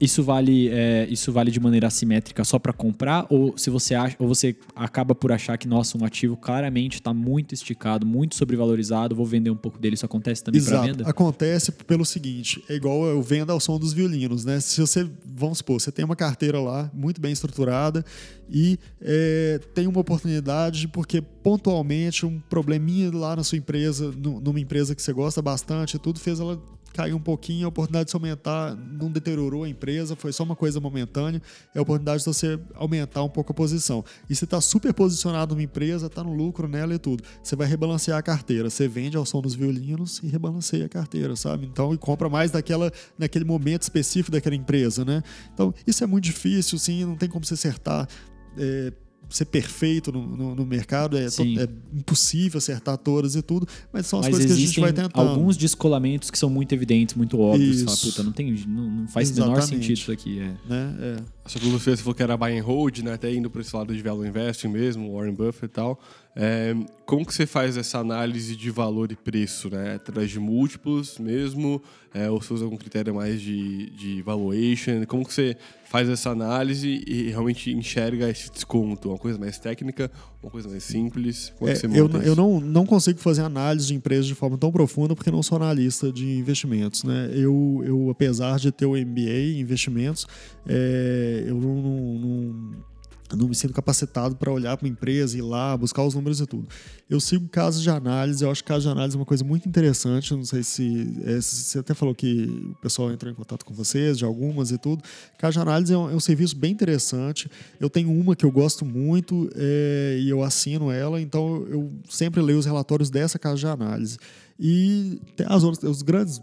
[0.00, 4.16] Isso vale, é, isso vale de maneira assimétrica só para comprar ou se você acha,
[4.18, 9.14] ou você acaba por achar que nossa, um ativo claramente está muito esticado, muito sobrevalorizado,
[9.14, 9.94] vou vender um pouco dele.
[9.94, 11.08] Isso acontece também para venda?
[11.08, 14.60] Acontece pelo seguinte, é igual eu vendo ao som dos violinos, né?
[14.60, 18.04] Se você, vamos supor, você tem uma carteira lá muito bem estruturada
[18.48, 24.94] e é, tem uma oportunidade porque pontualmente um probleminha lá na sua empresa, numa empresa
[24.94, 26.60] que você gosta bastante, tudo fez ela
[26.94, 30.54] caiu um pouquinho, a oportunidade de se aumentar não deteriorou a empresa, foi só uma
[30.54, 31.42] coisa momentânea,
[31.74, 34.04] é a oportunidade de você aumentar um pouco a posição.
[34.30, 37.24] E você está super posicionado numa empresa, está no lucro nela e tudo.
[37.42, 41.34] Você vai rebalancear a carteira, você vende ao som dos violinos e rebalanceia a carteira,
[41.34, 41.66] sabe?
[41.66, 45.20] Então, e compra mais daquela, naquele momento específico daquela empresa, né?
[45.52, 48.08] Então, isso é muito difícil, sim, não tem como você acertar.
[48.56, 48.92] É,
[49.28, 54.20] ser perfeito no, no, no mercado, é, é, impossível acertar todas e tudo, mas são
[54.20, 55.20] as mas coisas que a gente vai tentar.
[55.20, 57.82] alguns descolamentos que são muito evidentes, muito óbvios.
[57.82, 60.38] Fala, puta, não, tem, não, não faz o menor sentido isso aqui.
[60.38, 60.54] É.
[60.68, 60.96] Né?
[61.00, 61.16] É.
[61.44, 63.14] Essa que você falou que era buy and hold, né?
[63.14, 66.00] até indo para esse lado de value investing mesmo, Warren Buffett e tal.
[66.36, 66.74] É,
[67.06, 69.94] como que você faz essa análise de valor e preço, né?
[69.94, 71.80] Através de múltiplos mesmo,
[72.12, 75.04] é, ou se usa algum critério mais de, de valuation?
[75.06, 79.10] Como que você faz essa análise e realmente enxerga esse desconto?
[79.10, 80.10] Uma coisa mais técnica,
[80.42, 81.52] uma coisa mais simples?
[81.56, 85.14] Como é, eu eu não, não consigo fazer análise de empresas de forma tão profunda
[85.14, 87.30] porque não sou analista de investimentos, né?
[87.32, 90.26] Eu, eu apesar de ter o MBA em investimentos,
[90.66, 92.93] é, eu não, não, não
[93.36, 96.46] não me sinto capacitado para olhar para uma empresa, ir lá, buscar os números e
[96.46, 96.68] tudo.
[97.08, 99.68] Eu sigo casos de análise, eu acho que casos de análise é uma coisa muito
[99.68, 100.34] interessante.
[100.34, 104.18] Não sei se, é, você até falou que o pessoal entrou em contato com vocês,
[104.18, 105.02] de algumas e tudo.
[105.38, 107.50] Caso de análise é um, é um serviço bem interessante.
[107.80, 112.40] Eu tenho uma que eu gosto muito é, e eu assino ela, então eu sempre
[112.40, 114.18] leio os relatórios dessa casa de análise.
[114.58, 116.40] E as, os grandes,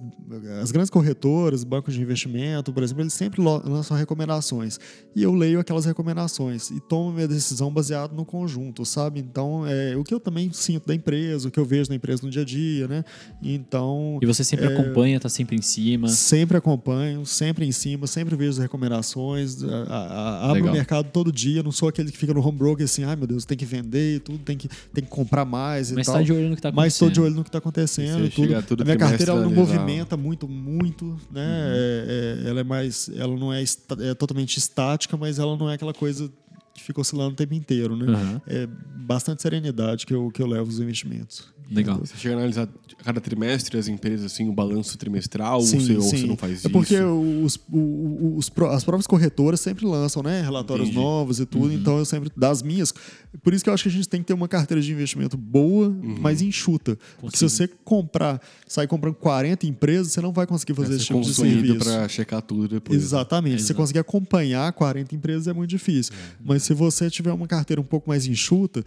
[0.62, 4.80] as grandes corretoras, bancos de investimento, por exemplo, eles sempre lançam recomendações.
[5.16, 9.22] E eu leio aquelas recomendações e tomo minha decisão baseado no conjunto, sabe?
[9.22, 12.22] Então, é, o que eu também sinto da empresa, o que eu vejo da empresa
[12.24, 13.06] no dia a dia, né?
[13.42, 14.20] Então.
[14.22, 16.10] E você sempre é, acompanha, tá sempre em cima?
[16.10, 21.32] Sempre acompanho, sempre em cima, sempre vejo as recomendações, a, a, abro o mercado todo
[21.32, 23.66] dia, não sou aquele que fica no home broker assim, ai meu Deus, tem que
[23.66, 26.16] vender e tudo, tem que, tem que comprar mais e Mas tal.
[26.16, 26.86] Mas tá de olho no que tá acontecendo.
[26.86, 28.64] Mas estou de olho no que está acontecendo acontecendo.
[28.66, 28.82] Tudo.
[28.82, 31.42] A minha carteira ela não movimenta muito, muito, né?
[31.42, 31.74] Uhum.
[31.74, 35.76] É, é, ela é mais, ela não é, é, totalmente estática, mas ela não é
[35.76, 36.32] aquela coisa
[36.74, 38.06] que fica oscilando o tempo inteiro, né?
[38.06, 38.42] Uhum.
[38.48, 41.52] É bastante serenidade que eu, que eu levo os investimentos.
[41.72, 41.98] Legal.
[42.00, 42.68] Você chega a analisar
[43.04, 45.96] cada trimestre as empresas, assim, o balanço trimestral, sim, ou, você, sim.
[45.96, 46.68] ou você não faz isso?
[46.68, 50.42] É porque os, os, os, as próprias corretoras sempre lançam, né?
[50.42, 51.02] Relatórios Entendi.
[51.02, 51.74] novos e tudo, uhum.
[51.74, 52.94] então eu sempre, das minhas.
[53.42, 55.38] Por isso que eu acho que a gente tem que ter uma carteira de investimento
[55.38, 56.18] boa, uhum.
[56.20, 56.98] mas enxuta.
[57.20, 61.06] Porque se você comprar, sair comprando 40 empresas, você não vai conseguir fazer é, esse
[61.06, 61.80] tipo de serviço.
[61.80, 63.02] para checar tudo depois.
[63.02, 63.62] Exatamente.
[63.62, 66.14] Se você conseguir acompanhar 40 empresas é muito difícil.
[66.14, 66.36] É.
[66.44, 68.84] Mas se você tiver uma carteira um pouco mais enxuta,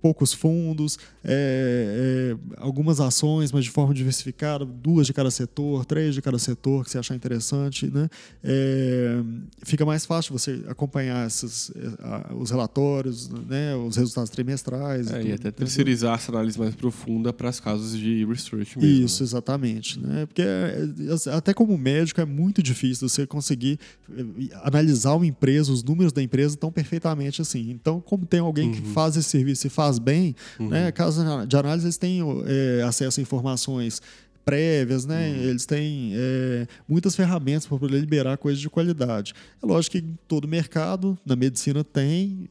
[0.00, 6.14] poucos fundos, é, é, algumas ações, mas de forma diversificada, duas de cada setor, três
[6.14, 8.08] de cada setor que você achar interessante, né?
[8.42, 9.20] É,
[9.62, 13.74] fica mais fácil você acompanhar esses, é, os relatórios, né?
[13.76, 15.10] os resultados trimestrais.
[15.10, 18.78] É, e, tudo, e até terceirizar essa análise mais profunda para as casos de research
[18.78, 19.04] mesmo.
[19.04, 19.26] Isso, né?
[19.26, 20.00] exatamente.
[20.00, 20.26] Né?
[20.26, 20.88] Porque é,
[21.34, 23.78] até como médico é muito difícil você conseguir
[24.62, 27.70] analisar uma empresa, os números da empresa tão perfeitamente assim.
[27.70, 28.74] Então, como tem alguém uhum.
[28.74, 30.68] que faz esse serviço e faz faz bem, uhum.
[30.68, 30.92] né?
[30.92, 34.00] Casos de análise eles têm é, acesso a informações
[34.44, 35.28] prévias, né?
[35.28, 35.42] Uhum.
[35.50, 39.34] Eles têm é, muitas ferramentas para poder liberar coisas de qualidade.
[39.62, 42.48] É lógico que todo mercado, na medicina tem,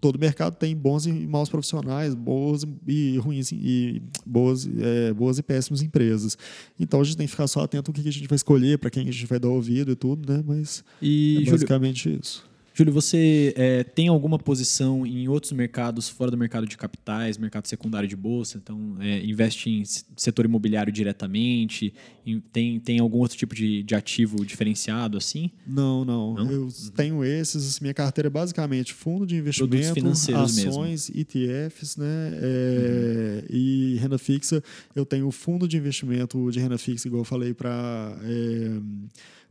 [0.00, 5.42] todo mercado tem bons e maus profissionais, boas e ruins e boas, é, boas e
[5.42, 6.36] péssimas empresas.
[6.78, 8.90] Então a gente tem que ficar só atento ao que a gente vai escolher, para
[8.90, 10.42] quem a gente vai dar ouvido e tudo, né?
[10.44, 12.49] Mas e, é basicamente Júlio, isso.
[12.80, 17.66] Júlio, você é, tem alguma posição em outros mercados fora do mercado de capitais, mercado
[17.66, 18.56] secundário de bolsa?
[18.56, 19.82] Então, é, investe em
[20.16, 21.92] setor imobiliário diretamente?
[22.24, 25.50] Em, tem, tem algum outro tipo de, de ativo diferenciado assim?
[25.66, 26.50] Não, não, Não?
[26.50, 27.80] Eu tenho esses.
[27.80, 32.30] Minha carteira é basicamente fundo de investimento, ações, ETFs, né?
[32.40, 34.64] é, E renda fixa.
[34.96, 38.16] Eu tenho fundo de investimento de renda fixa, igual eu falei, para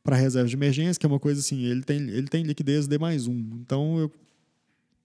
[0.04, 2.98] para reserva de emergência, que é uma coisa assim, ele tem, ele tem liquidez D
[2.98, 3.38] mais um.
[3.62, 4.12] Então, eu,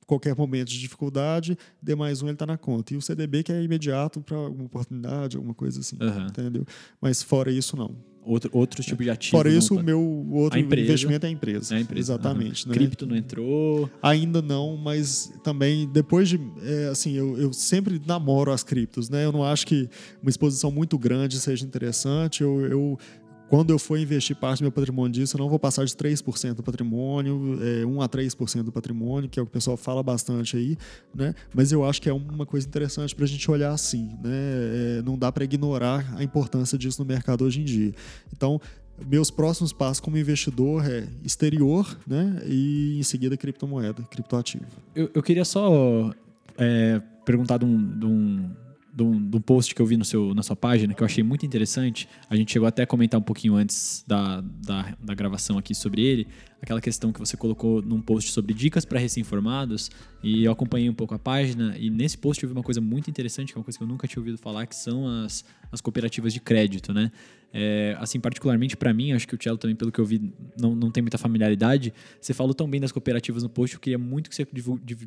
[0.07, 2.95] qualquer momento de dificuldade, D mais um ele está na conta.
[2.95, 6.27] E o CDB que é imediato para alguma oportunidade, alguma coisa assim, Aham.
[6.29, 6.65] entendeu?
[7.01, 7.95] Mas fora isso, não.
[8.27, 9.37] Outro, outro tipo de ativo?
[9.37, 10.01] Fora não isso, o pode- meu
[10.33, 11.75] outro investimento é a empresa.
[11.75, 12.13] É a empresa.
[12.15, 12.65] Exatamente.
[12.65, 12.71] aham.
[12.71, 12.75] Né?
[12.75, 13.91] Cripto não entrou.
[14.03, 16.41] Ainda não, mas também depois de.
[16.63, 19.27] é, assim, eu, eu sempre namoro as criptos, né?
[19.27, 19.91] Eu não acho que
[20.23, 22.43] uma exposição muito grande seja interessante.
[22.43, 22.61] Eu.
[22.63, 22.99] eu
[23.49, 26.55] quando eu for investir parte do meu patrimônio disso, eu não vou passar de 3%
[26.55, 30.03] do patrimônio, é, 1 a 3% do patrimônio, que é o que o pessoal fala
[30.03, 30.77] bastante aí,
[31.15, 31.35] né?
[31.55, 34.99] Mas eu acho que é uma coisa interessante para a gente olhar assim, né?
[34.99, 37.93] É, não dá para ignorar a importância disso no mercado hoje em dia.
[38.33, 38.61] Então,
[39.07, 42.43] meus próximos passos como investidor é exterior, né?
[42.47, 44.67] E em seguida criptomoeda, criptoativo.
[44.95, 46.13] Eu, eu queria só
[46.57, 48.51] é, perguntar de um, de, um,
[48.95, 51.45] de, um, post que eu vi no seu, na sua página, que eu achei muito
[51.45, 52.09] interessante.
[52.31, 56.03] A gente chegou até a comentar um pouquinho antes da, da, da gravação aqui sobre
[56.03, 56.29] ele.
[56.65, 59.91] Aquela questão que você colocou num post sobre dicas para recém-formados.
[60.23, 61.77] E eu acompanhei um pouco a página.
[61.79, 63.87] E nesse post eu vi uma coisa muito interessante, que é uma coisa que eu
[63.87, 67.13] nunca tinha ouvido falar, que são as, as cooperativas de crédito, né?
[67.53, 70.75] É, assim, particularmente para mim, acho que o Cello também, pelo que eu vi, não,
[70.75, 71.93] não tem muita familiaridade.
[72.19, 74.49] Você falou tão bem das cooperativas no post, eu queria muito que você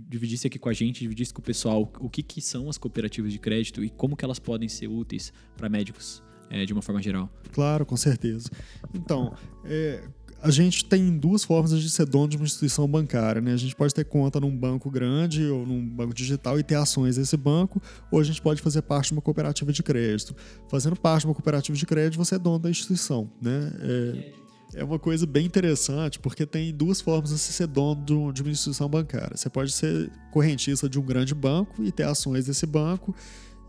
[0.08, 3.34] dividisse aqui com a gente, dividisse com o pessoal o que, que são as cooperativas
[3.34, 7.02] de crédito e como que elas podem ser úteis para médicos, é, de uma forma
[7.02, 7.30] geral.
[7.52, 8.52] Claro, com certeza.
[8.94, 9.36] Então,
[9.66, 10.04] é,
[10.42, 13.42] a gente tem duas formas de ser dono de uma instituição bancária.
[13.42, 13.54] Né?
[13.54, 17.16] A gente pode ter conta num banco grande ou num banco digital e ter ações
[17.16, 17.82] desse banco,
[18.12, 20.36] ou a gente pode fazer parte de uma cooperativa de crédito.
[20.70, 23.30] Fazendo parte de uma cooperativa de crédito, você é dono da instituição.
[23.42, 23.72] Né?
[23.82, 24.34] É,
[24.76, 28.88] é uma coisa bem interessante, porque tem duas formas de ser dono de uma instituição
[28.88, 29.36] bancária.
[29.36, 33.16] Você pode ser correntista de um grande banco e ter ações desse banco,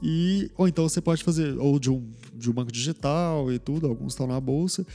[0.02, 3.86] e, ou então você pode fazer, ou de um, de um banco digital e tudo,
[3.86, 4.86] alguns estão na bolsa,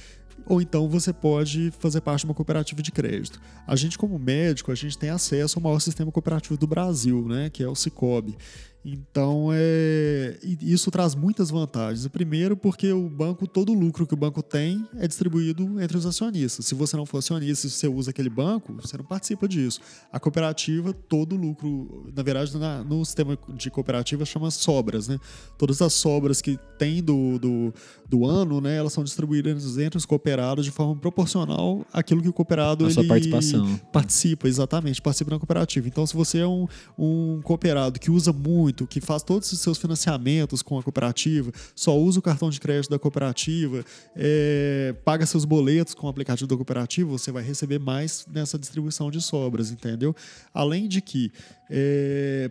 [0.46, 3.40] ou então você pode fazer parte de uma cooperativa de crédito.
[3.66, 7.50] A gente, como médico, a gente tem acesso ao maior sistema cooperativo do Brasil, né,
[7.50, 8.38] que é o Cicobi.
[8.86, 12.06] Então, é, isso traz muitas vantagens.
[12.10, 16.06] Primeiro, porque o banco, todo o lucro que o banco tem é distribuído entre os
[16.06, 16.66] acionistas.
[16.66, 19.80] Se você não for acionista, se você usa aquele banco, você não participa disso.
[20.12, 25.18] A cooperativa, todo o lucro, na verdade, na- no sistema de cooperativa chama sobras, né?
[25.58, 27.74] Todas as sobras que tem do, do,
[28.10, 32.34] do ano, né, elas são distribuídas entre os cooperados de forma proporcional àquilo que o
[32.34, 33.80] cooperado A sua ele participação.
[33.94, 35.88] participa, exatamente, participa na cooperativa.
[35.88, 36.68] Então, se você é um,
[36.98, 41.98] um cooperado que usa muito, que faz todos os seus financiamentos com a cooperativa, só
[41.98, 46.56] usa o cartão de crédito da cooperativa, é, paga seus boletos com o aplicativo da
[46.56, 50.16] cooperativa, você vai receber mais nessa distribuição de sobras, entendeu?
[50.54, 51.32] Além de que,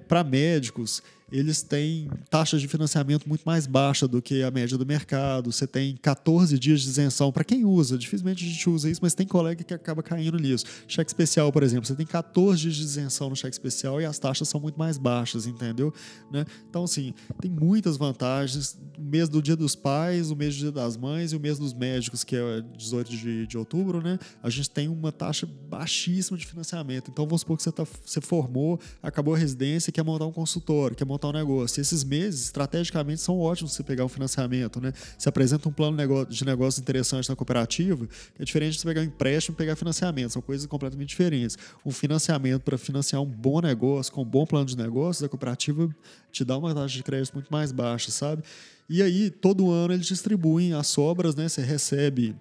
[0.08, 1.02] para médicos,
[1.32, 5.50] eles têm taxas de financiamento muito mais baixa do que a média do mercado.
[5.50, 7.32] Você tem 14 dias de isenção.
[7.32, 10.66] Para quem usa, dificilmente a gente usa isso, mas tem colega que acaba caindo nisso.
[10.86, 14.18] Cheque especial, por exemplo, você tem 14 dias de isenção no cheque especial e as
[14.18, 15.92] taxas são muito mais baixas, entendeu?
[16.30, 16.44] Né?
[16.68, 18.78] Então, assim, tem muitas vantagens.
[18.98, 21.58] O mês do Dia dos Pais, o mês do Dia das Mães e o mês
[21.58, 24.18] dos médicos, que é 18 de, de outubro, né?
[24.42, 27.10] A gente tem uma taxa baixíssima de financiamento.
[27.10, 30.32] Então, vamos supor que você, tá, você formou, acabou a residência e quer montar um
[30.32, 31.80] consultório, quer montar um negócio.
[31.80, 34.92] E esses meses, estrategicamente, são ótimos você pegar um financiamento, né?
[35.16, 38.08] Você apresenta um plano de negócio interessante na cooperativa,
[38.38, 40.32] é diferente de você pegar um empréstimo e pegar financiamento.
[40.32, 41.56] São coisas completamente diferentes.
[41.84, 45.88] Um financiamento para financiar um bom negócio, com um bom plano de negócios, a cooperativa
[46.30, 48.42] te dá uma taxa de crédito muito mais baixa, sabe?
[48.88, 51.48] E aí, todo ano eles distribuem as sobras, né?
[51.48, 52.34] Você recebe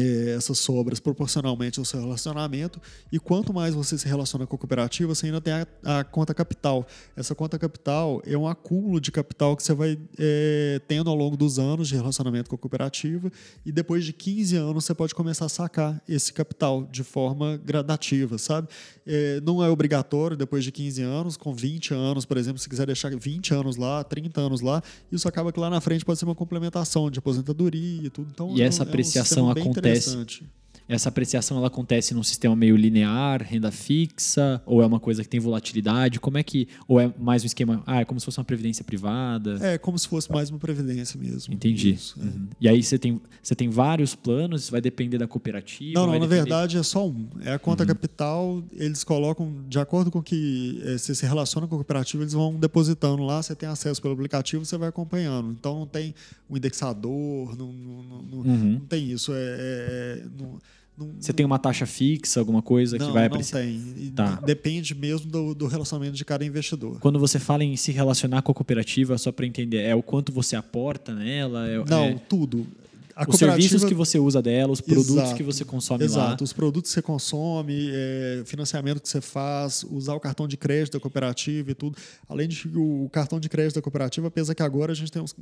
[0.00, 2.80] essas sobras proporcionalmente ao seu relacionamento.
[3.12, 5.66] E quanto mais você se relaciona com a cooperativa, você ainda tem a,
[6.00, 6.86] a conta capital.
[7.16, 11.36] Essa conta capital é um acúmulo de capital que você vai é, tendo ao longo
[11.36, 13.30] dos anos de relacionamento com a cooperativa.
[13.64, 18.38] E depois de 15 anos, você pode começar a sacar esse capital de forma gradativa,
[18.38, 18.68] sabe?
[19.06, 22.86] É, não é obrigatório depois de 15 anos, com 20 anos, por exemplo, se quiser
[22.86, 24.82] deixar 20 anos lá, 30 anos lá,
[25.12, 28.30] isso acaba que lá na frente pode ser uma complementação de aposentadoria e tudo.
[28.32, 30.48] Então, E é um- essa é um apreciação sistema bem acontece- interessante.
[30.88, 35.28] Essa apreciação ela acontece num sistema meio linear, renda fixa, ou é uma coisa que
[35.28, 36.20] tem volatilidade?
[36.20, 36.68] Como é que.
[36.86, 37.82] Ou é mais um esquema.
[37.86, 39.58] Ah, é como se fosse uma previdência privada?
[39.62, 41.54] É como se fosse mais uma previdência mesmo.
[41.54, 41.92] Entendi.
[41.94, 42.24] Isso, é.
[42.24, 42.48] Uhum.
[42.60, 45.98] E aí você tem, você tem vários planos, isso vai depender da cooperativa?
[46.00, 47.26] Não, não, na verdade é só um.
[47.42, 51.74] É a conta capital, eles colocam, de acordo com que eh, você se relaciona com
[51.76, 55.50] a cooperativa, eles vão depositando lá, você tem acesso pelo aplicativo, você vai acompanhando.
[55.52, 56.14] Então não tem
[56.50, 58.72] um indexador, não, não, não, não- Uhum.
[58.74, 59.32] não tem isso.
[59.32, 60.58] É, é- é- não,
[60.96, 63.60] não- Você tem uma taxa fixa, alguma coisa não, que vai não apreciar?
[63.60, 64.12] tem.
[64.14, 64.36] Tá.
[64.36, 66.98] de- Depende mesmo do, do relacionamento de cada investidor.
[67.00, 70.32] Quando você fala em se relacionar com a cooperativa, só para entender, é o quanto
[70.32, 71.66] você aporta nela?
[71.68, 72.66] É, Não, é tudo.
[73.16, 75.36] A os serviços que você usa dela, os produtos Exato.
[75.36, 76.44] que você consome Exato, lá.
[76.44, 80.94] os produtos que você consome, é, financiamento que você faz, usar o cartão de crédito
[80.94, 81.96] da cooperativa e tudo.
[82.28, 85.22] Além de que o cartão de crédito da cooperativa, apesar que agora a gente tem
[85.22, 85.34] uns,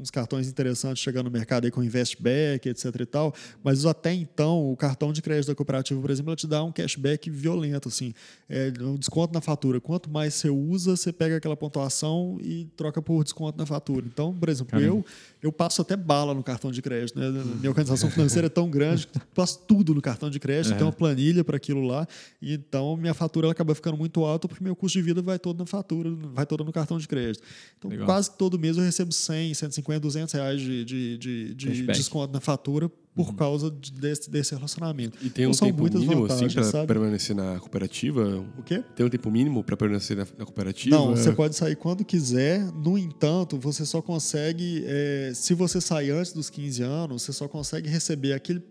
[0.00, 4.72] uns cartões interessantes chegando no mercado aí com investback, etc e tal, mas até então
[4.72, 8.14] o cartão de crédito da cooperativa, por exemplo, ele te dá um cashback violento, assim,
[8.48, 9.80] é, um desconto na fatura.
[9.80, 14.06] Quanto mais você usa, você pega aquela pontuação e troca por desconto na fatura.
[14.06, 14.86] Então, por exemplo, Caramba.
[14.86, 15.04] eu
[15.40, 17.17] eu passo até bala no cartão de crédito.
[17.18, 17.30] Né?
[17.58, 20.86] Minha organização financeira é tão grande que eu passo tudo no cartão de crédito, tem
[20.86, 22.06] uma planilha para aquilo lá.
[22.40, 25.58] Então minha fatura ela acaba ficando muito alta porque meu custo de vida vai todo
[25.58, 27.42] na fatura, vai todo no cartão de crédito.
[27.76, 28.06] Então Legal.
[28.06, 32.40] quase todo mês eu recebo 100, 150, 200 reais de, de, de, de desconto na
[32.40, 32.90] fatura
[33.24, 35.18] por causa de- desse, desse relacionamento.
[35.20, 38.44] E tem um Então, tempo mínimo assim para permanecer na cooperativa?
[38.56, 38.82] O quê?
[38.94, 40.96] Tem um tempo mínimo para permanecer na, na cooperativa?
[40.96, 42.64] Não, você pode sair quando quiser.
[42.72, 44.84] No entanto, você só consegue.
[44.86, 48.62] é, se você sair antes dos 15 anos, você só consegue receber aquele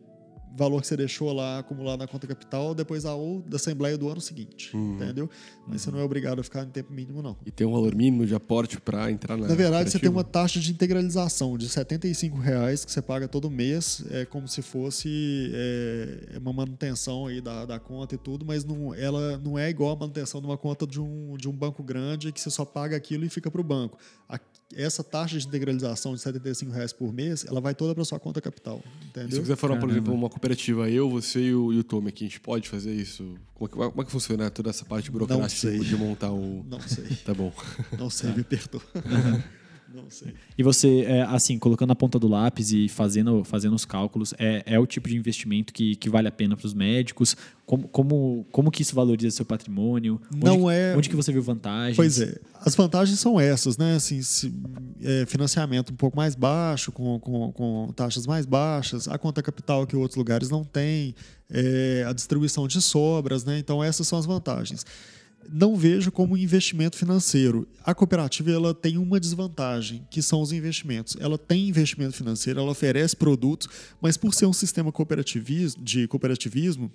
[0.57, 4.09] valor que você deixou lá acumulado na conta capital depois da, ou da assembleia do
[4.09, 4.75] ano seguinte.
[4.75, 5.29] Entendeu?
[5.67, 7.37] Mas você não é obrigado a ficar em tempo mínimo, não.
[7.45, 10.23] E tem um valor mínimo de aporte para entrar na Na verdade, você tem uma
[10.23, 15.51] taxa de integralização de 75 reais que você paga todo mês, é como se fosse
[15.53, 19.91] é, uma manutenção aí da, da conta e tudo, mas não, ela não é igual
[19.91, 22.95] a manutenção de uma conta de um, de um banco grande que você só paga
[22.97, 23.97] aquilo e fica para o banco.
[24.27, 24.39] A-
[24.75, 28.41] essa taxa de integralização de 75 reais por mês, ela vai toda para sua conta
[28.41, 29.39] capital, Se entendeu?
[29.41, 29.93] quiser formar, por Caramba.
[29.93, 30.46] exemplo, uma cooperativa,
[30.87, 33.35] eu, você e o, e o Tommy aqui, a gente pode fazer isso?
[33.53, 36.63] Como é que, como é que funciona toda essa parte burocrática de montar o...
[36.69, 37.51] Não sei, Tá bom.
[37.97, 38.81] não sei, me perdoa.
[39.97, 40.33] Não sei.
[40.57, 44.61] E você, é, assim, colocando a ponta do lápis e fazendo, fazendo os cálculos, é,
[44.65, 47.35] é o tipo de investimento que, que vale a pena para os médicos?
[47.65, 50.21] Como, como, como que isso valoriza seu patrimônio?
[50.31, 51.95] Não onde, é- Onde que você viu vantagens?
[51.97, 53.95] Pois é, as vantagens são essas, né?
[53.95, 54.53] Assim, se-
[55.01, 59.85] é, financiamento um pouco mais baixo, com, com, com taxas mais baixas, a conta capital
[59.87, 61.15] que outros lugares não têm,
[61.49, 63.57] é, a distribuição de sobras, né?
[63.57, 64.85] Então essas são as vantagens.
[65.51, 67.67] Não vejo como investimento financeiro.
[67.83, 71.17] A cooperativa ela tem uma desvantagem, que são os investimentos.
[71.19, 73.67] Ela tem investimento financeiro, ela oferece produtos,
[74.01, 76.91] mas por ser um sistema cooperativismo, de cooperativismo,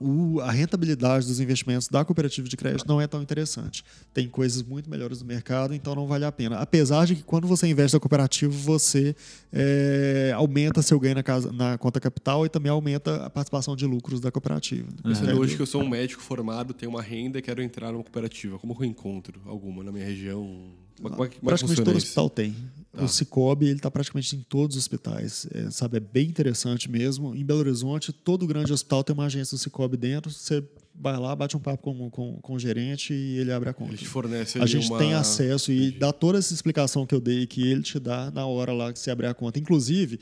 [0.00, 3.84] o- a rentabilidade dos investimentos da cooperativa de crédito não é tão interessante.
[4.12, 6.56] Tem coisas muito melhores no mercado, então não vale a pena.
[6.58, 9.14] Apesar de que quando você investe na cooperativa, você
[9.52, 13.86] é, aumenta seu ganho na, casa- na conta capital e também aumenta a participação de
[13.86, 14.88] lucros da cooperativa.
[15.02, 15.38] Pensando Entendeu?
[15.40, 18.58] hoje que eu sou um médico formado, tenho uma renda e quero entrar numa cooperativa.
[18.58, 20.72] Como que eu encontro alguma na minha região?
[21.02, 22.06] É- é praticamente todo isso?
[22.06, 22.54] hospital tem.
[22.96, 25.96] O Cicobi ele está praticamente em todos os hospitais, é, sabe?
[25.96, 27.34] É bem interessante mesmo.
[27.34, 30.30] Em Belo Horizonte, todo grande hospital tem uma agência do Cicobi dentro.
[30.30, 30.62] Você
[30.94, 33.90] vai lá, bate um papo com, com, com o gerente e ele abre a conta.
[33.90, 37.20] Ele te fornece A gente uma- tem acesso e dá toda essa explicação que eu
[37.20, 39.58] dei que ele te dá na hora lá que você abrir a conta.
[39.58, 40.20] Inclusive,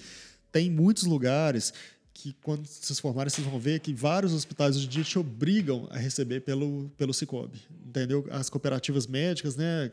[0.50, 1.74] tem muitos lugares
[2.14, 5.88] que quando vocês formarem, vocês vão ver que vários hospitais hoje em dia te obrigam
[5.90, 8.26] a receber pelo, pelo Cicobi, entendeu?
[8.30, 9.90] As cooperativas médicas, né?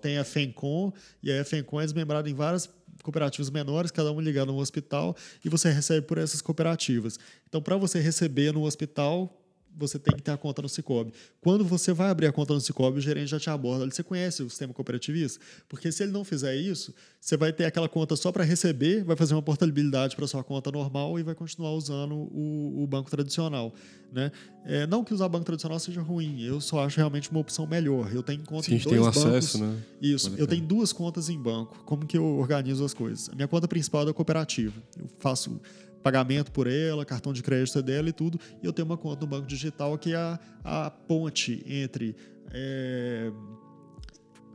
[0.00, 0.92] Tem a FENCOM,
[1.22, 2.68] e a FENCOM é desmembrada em várias
[3.02, 7.18] cooperativas menores, cada uma ligada a um hospital, e você recebe por essas cooperativas.
[7.48, 9.37] Então, para você receber no hospital,
[9.78, 11.12] você tem que ter a conta no Cicobi.
[11.40, 13.84] Quando você vai abrir a conta no Cicobi, o gerente já te aborda.
[13.84, 15.40] Ele, Você conhece o sistema cooperativista?
[15.68, 19.16] Porque se ele não fizer isso, você vai ter aquela conta só para receber, vai
[19.16, 23.72] fazer uma portabilidade para sua conta normal e vai continuar usando o, o banco tradicional.
[24.12, 24.32] Né?
[24.64, 28.10] É, não que usar banco tradicional seja ruim, eu só acho realmente uma opção melhor.
[28.14, 29.24] Eu tenho conta a em dois tem o bancos.
[29.24, 29.76] acesso, né?
[30.00, 30.48] Isso, a eu pena.
[30.48, 31.82] tenho duas contas em banco.
[31.84, 33.28] Como que eu organizo as coisas?
[33.28, 34.74] A minha conta principal é da cooperativa.
[34.98, 35.60] Eu faço
[36.02, 38.38] pagamento por ela, cartão de crédito é dela e tudo.
[38.62, 42.14] E eu tenho uma conta no banco digital que é a, a ponte entre
[42.50, 43.30] é,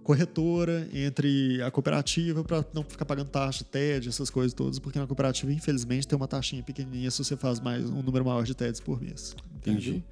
[0.03, 5.07] corretora, entre a cooperativa, para não ficar pagando taxa, TED, essas coisas todas, porque na
[5.07, 8.79] cooperativa, infelizmente, tem uma taxinha pequenininha se você faz mais um número maior de TEDs
[8.79, 9.35] por mês.
[9.55, 10.03] Entendi.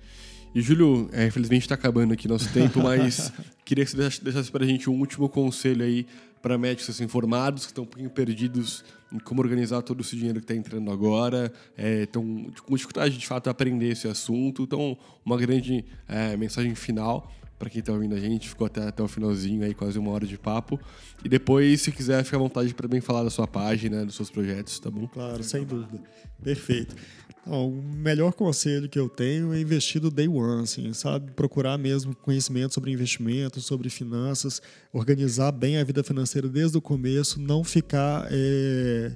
[0.53, 3.31] E, Júlio, é, infelizmente está acabando aqui nosso tempo, mas
[3.63, 6.05] queria que você deixasse para a gente um último conselho aí
[6.41, 10.39] para médicos assim, formados que estão um pouquinho perdidos em como organizar todo esse dinheiro
[10.39, 14.63] que está entrando agora, estão é, com dificuldade de fato de aprender esse assunto.
[14.63, 17.29] Então, uma grande é, mensagem final
[17.61, 20.25] para quem está ouvindo a gente, ficou até, até o finalzinho aí, quase uma hora
[20.25, 20.79] de papo.
[21.23, 24.31] E depois, se quiser, fica à vontade para bem falar da sua página, dos seus
[24.31, 25.07] projetos, tá bom?
[25.07, 26.01] Claro, sem dúvida.
[26.43, 26.95] Perfeito.
[27.39, 31.31] Então, o melhor conselho que eu tenho é investir do day one, assim, sabe?
[31.33, 34.59] Procurar mesmo conhecimento sobre investimentos, sobre finanças,
[34.91, 39.11] organizar bem a vida financeira desde o começo, não ficar é,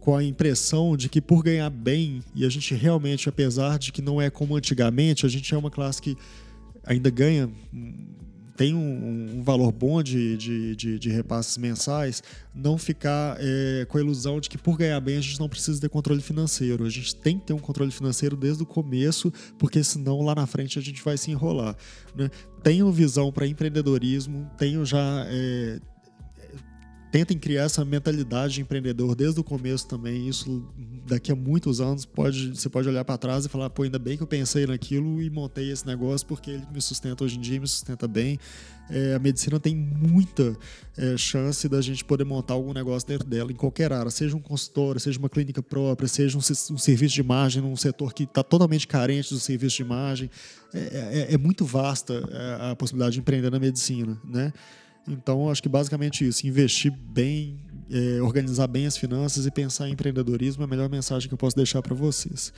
[0.00, 4.00] com a impressão de que por ganhar bem, e a gente realmente, apesar de que
[4.00, 6.16] não é como antigamente, a gente é uma classe que
[6.90, 7.48] ainda ganha
[8.56, 12.22] tem um, um valor bom de, de, de, de, repasses mensais,
[12.54, 15.80] não ficar é, com a ilusão de que por ganhar bem a gente não precisa
[15.80, 16.84] ter controle financeiro.
[16.84, 20.46] A gente tem que ter um controle financeiro desde o começo, porque senão lá na
[20.46, 21.74] frente a gente vai se enrolar.
[22.14, 22.28] Né?
[22.62, 25.80] Tenho visão para empreendedorismo, tenho já é,
[27.10, 30.28] tentem criar essa mentalidade de empreendedor desde o começo também.
[30.28, 30.64] Isso
[31.06, 34.16] daqui a muitos anos pode você pode olhar para trás e falar, pô, ainda bem
[34.16, 37.60] que eu pensei naquilo e montei esse negócio porque ele me sustenta hoje em dia,
[37.60, 38.38] me sustenta bem.
[38.88, 40.56] É, a medicina tem muita
[40.96, 44.40] é, chance da gente poder montar algum negócio dentro dela, em qualquer área, seja um
[44.40, 48.42] consultório, seja uma clínica própria, seja um, um serviço de imagem num setor que está
[48.42, 50.30] totalmente carente do serviço de imagem.
[50.74, 54.52] É, é, é muito vasta é, a possibilidade de empreender na medicina, né?
[55.08, 57.58] Então, acho que basicamente isso: investir bem,
[57.90, 61.38] é, organizar bem as finanças e pensar em empreendedorismo é a melhor mensagem que eu
[61.38, 62.52] posso deixar para vocês.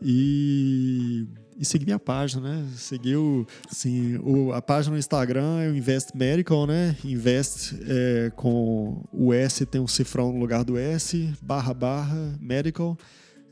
[0.00, 1.26] E,
[1.58, 2.68] e seguir minha página, né?
[2.76, 6.96] Seguir o, assim, o, a página no Instagram é o Invest Medical, né?
[7.04, 12.96] Invest é, com o S, tem um cifrão no lugar do S, barra barra medical.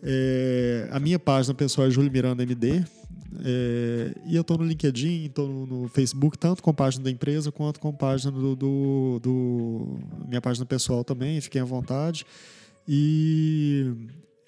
[0.02, 2.82] É, a minha página pessoal é Júlio Miranda MD.
[3.44, 7.52] É, e eu estou no LinkedIn, estou no, no, Facebook, tanto com página da empresa
[7.52, 11.40] quanto com página do, do, do minha página pessoal também.
[11.40, 12.26] Fiquem à vontade.
[12.88, 13.92] E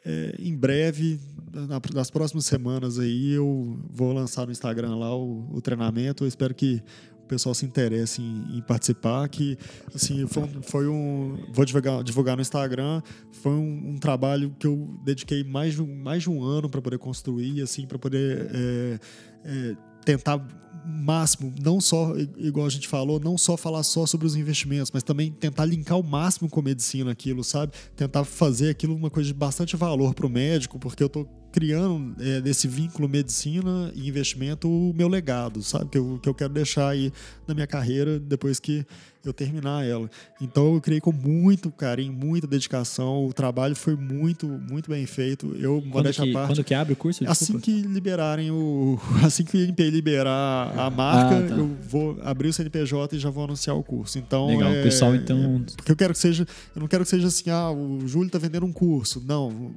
[0.05, 1.21] é, em breve,
[1.53, 6.25] na, nas próximas semanas aí, eu vou lançar no Instagram lá o, o treinamento.
[6.25, 6.83] Eu espero que
[7.29, 9.57] pessoal se interesse em, em participar, que
[9.95, 14.89] assim, foi, foi um vou divulgar, divulgar no Instagram, foi um, um, trabalho que eu
[15.05, 18.99] dediquei mais de um, mais de um ano para poder construir, assim, para poder é,
[19.45, 20.45] é, tentar
[20.85, 25.03] máximo, não só, igual a gente falou, não só falar só sobre os investimentos, mas
[25.03, 27.73] também tentar linkar o máximo com a medicina aquilo, sabe?
[27.95, 32.15] Tentar fazer aquilo uma coisa de bastante valor para o médico, porque eu tô criando
[32.21, 35.91] é, desse vínculo medicina e investimento o meu legado, sabe?
[35.91, 37.13] Que eu, que eu quero deixar aí
[37.47, 38.85] na minha carreira depois que
[39.25, 40.11] eu terminar ela.
[40.41, 43.25] Então eu criei com muito carinho, muita dedicação.
[43.27, 45.55] O trabalho foi muito, muito bem feito.
[45.59, 47.25] Eu quando que, parte, quando que abre o curso?
[47.25, 47.33] Desculpa.
[47.33, 48.99] Assim que liberarem o.
[49.25, 51.55] Assim que o INPI liberar a marca, ah, tá.
[51.55, 54.19] eu vou abrir o CNPJ e já vou anunciar o curso.
[54.19, 54.49] Então.
[54.49, 55.63] Legal, é, pessoal, então.
[55.69, 56.47] É, porque eu quero que seja.
[56.75, 59.23] Eu não quero que seja assim, ah, o Júlio está vendendo um curso.
[59.25, 59.73] Não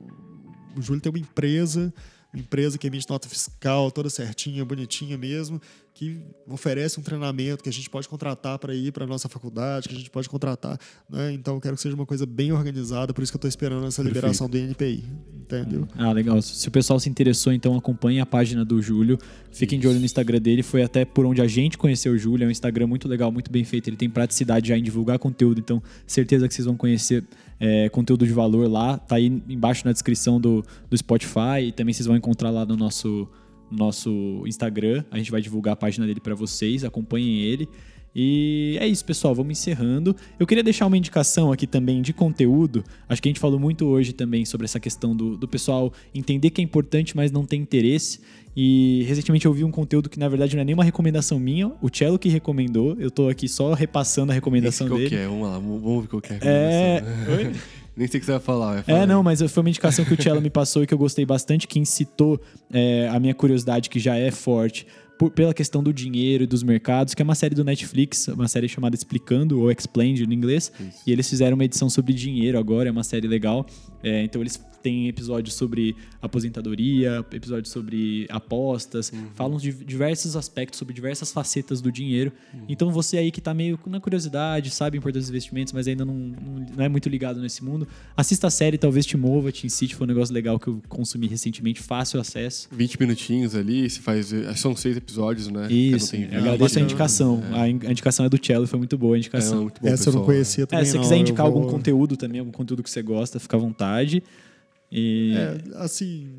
[0.75, 1.93] o Júlio tem uma empresa,
[2.33, 5.61] empresa que emite nota fiscal toda certinha, bonitinha mesmo,
[5.95, 9.87] que oferece um treinamento que a gente pode contratar para ir para a nossa faculdade,
[9.87, 10.77] que a gente pode contratar.
[11.09, 11.31] Né?
[11.31, 13.87] Então, eu quero que seja uma coisa bem organizada, por isso que eu estou esperando
[13.87, 14.13] essa Perfeito.
[14.13, 15.05] liberação do INPI.
[15.39, 15.87] Entendeu?
[15.95, 16.41] Ah, legal.
[16.41, 19.17] Se o pessoal se interessou, então acompanhe a página do Júlio.
[19.51, 19.83] Fiquem isso.
[19.83, 20.63] de olho no Instagram dele.
[20.63, 22.43] Foi até por onde a gente conheceu o Júlio.
[22.43, 23.89] É um Instagram muito legal, muito bem feito.
[23.89, 27.23] Ele tem praticidade já em divulgar conteúdo, então certeza que vocês vão conhecer
[27.57, 28.97] é, conteúdo de valor lá.
[28.97, 32.75] Tá aí embaixo na descrição do, do Spotify e também vocês vão encontrar lá no
[32.75, 33.29] nosso
[33.71, 35.03] nosso Instagram.
[35.11, 37.67] A gente vai divulgar a página dele para vocês, acompanhem ele.
[38.15, 40.15] E é isso, pessoal, vamos encerrando.
[40.39, 42.81] Eu queria deixar uma indicação aqui também de conteúdo.
[43.09, 46.49] Acho que a gente falou muito hoje também sobre essa questão do, do pessoal entender
[46.49, 48.21] que é importante, mas não tem interesse.
[48.55, 51.89] E recentemente eu vi um conteúdo que na verdade não é nenhuma recomendação minha, o
[51.91, 52.95] Cello que recomendou.
[52.97, 55.09] Eu tô aqui só repassando a recomendação Esse dele.
[55.09, 56.39] Qualquer, vamos lá, vamos ver qual é.
[56.41, 57.03] É.
[57.35, 57.55] Oi?
[57.95, 58.83] Nem sei o que você vai falar.
[58.83, 60.97] Vai é, não, mas foi uma indicação que o Cello me passou e que eu
[60.97, 62.39] gostei bastante, que incitou
[62.71, 64.85] é, a minha curiosidade, que já é forte,
[65.17, 68.47] por, pela questão do dinheiro e dos mercados, que é uma série do Netflix, uma
[68.47, 70.71] série chamada Explicando, ou Explained em inglês.
[70.79, 71.03] Isso.
[71.07, 73.65] E eles fizeram uma edição sobre dinheiro agora, é uma série legal.
[74.05, 79.29] É, então eles têm episódios sobre aposentadoria, episódios sobre apostas, uhum.
[79.33, 82.31] falam de diversos aspectos, sobre diversas facetas do dinheiro.
[82.53, 82.65] Uhum.
[82.69, 86.05] Então você aí que está meio na curiosidade, sabe a importância dos investimentos, mas ainda
[86.05, 89.65] não, não, não, é muito ligado nesse mundo, assista a série, talvez te mova, te
[89.65, 92.67] incite, foi um negócio legal que eu consumi recentemente, fácil acesso.
[92.71, 94.31] 20 minutinhos ali, se faz.
[94.55, 95.67] São seis episódios, né?
[95.71, 97.43] Isso, eu agradeço a indicação.
[97.55, 97.61] É.
[97.61, 99.57] A indicação é do Cello, foi muito boa a indicação.
[99.57, 100.15] É, muito bom, Essa pessoal.
[100.15, 100.83] eu não conhecia também.
[100.83, 103.59] É, se você quiser indicar algum conteúdo também, algum conteúdo que você gosta, fica à
[103.59, 103.94] vontade.
[104.03, 105.33] E...
[105.35, 106.29] É, assim,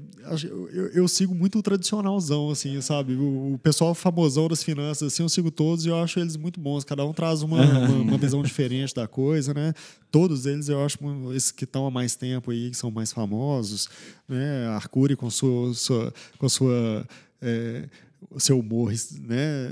[0.43, 3.15] eu, eu- sigo muito o tradicionalzão, assim, sabe?
[3.15, 6.59] O, o pessoal famosão das finanças, assim, eu sigo todos e eu acho eles muito
[6.61, 6.85] bons.
[6.85, 9.75] Cada um traz uma, uma, uma visão diferente da coisa, né?
[10.11, 10.97] Todos eles eu acho
[11.35, 13.89] esses que estão há mais tempo aí, que são mais famosos,
[14.29, 14.67] né?
[14.69, 17.07] A Arcuri com sua, sua- com sua
[17.43, 17.89] é,
[18.37, 19.71] o seu humor, né?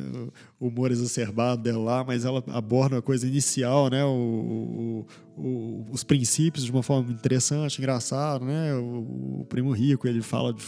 [0.58, 4.02] O humor exacerbado dela lá, mas ela aborda uma coisa inicial, né?
[4.06, 5.04] O,
[5.36, 8.74] o- os princípios de uma forma interessante, engraçada, né?
[8.74, 10.64] O Primo Rico, ele fala de-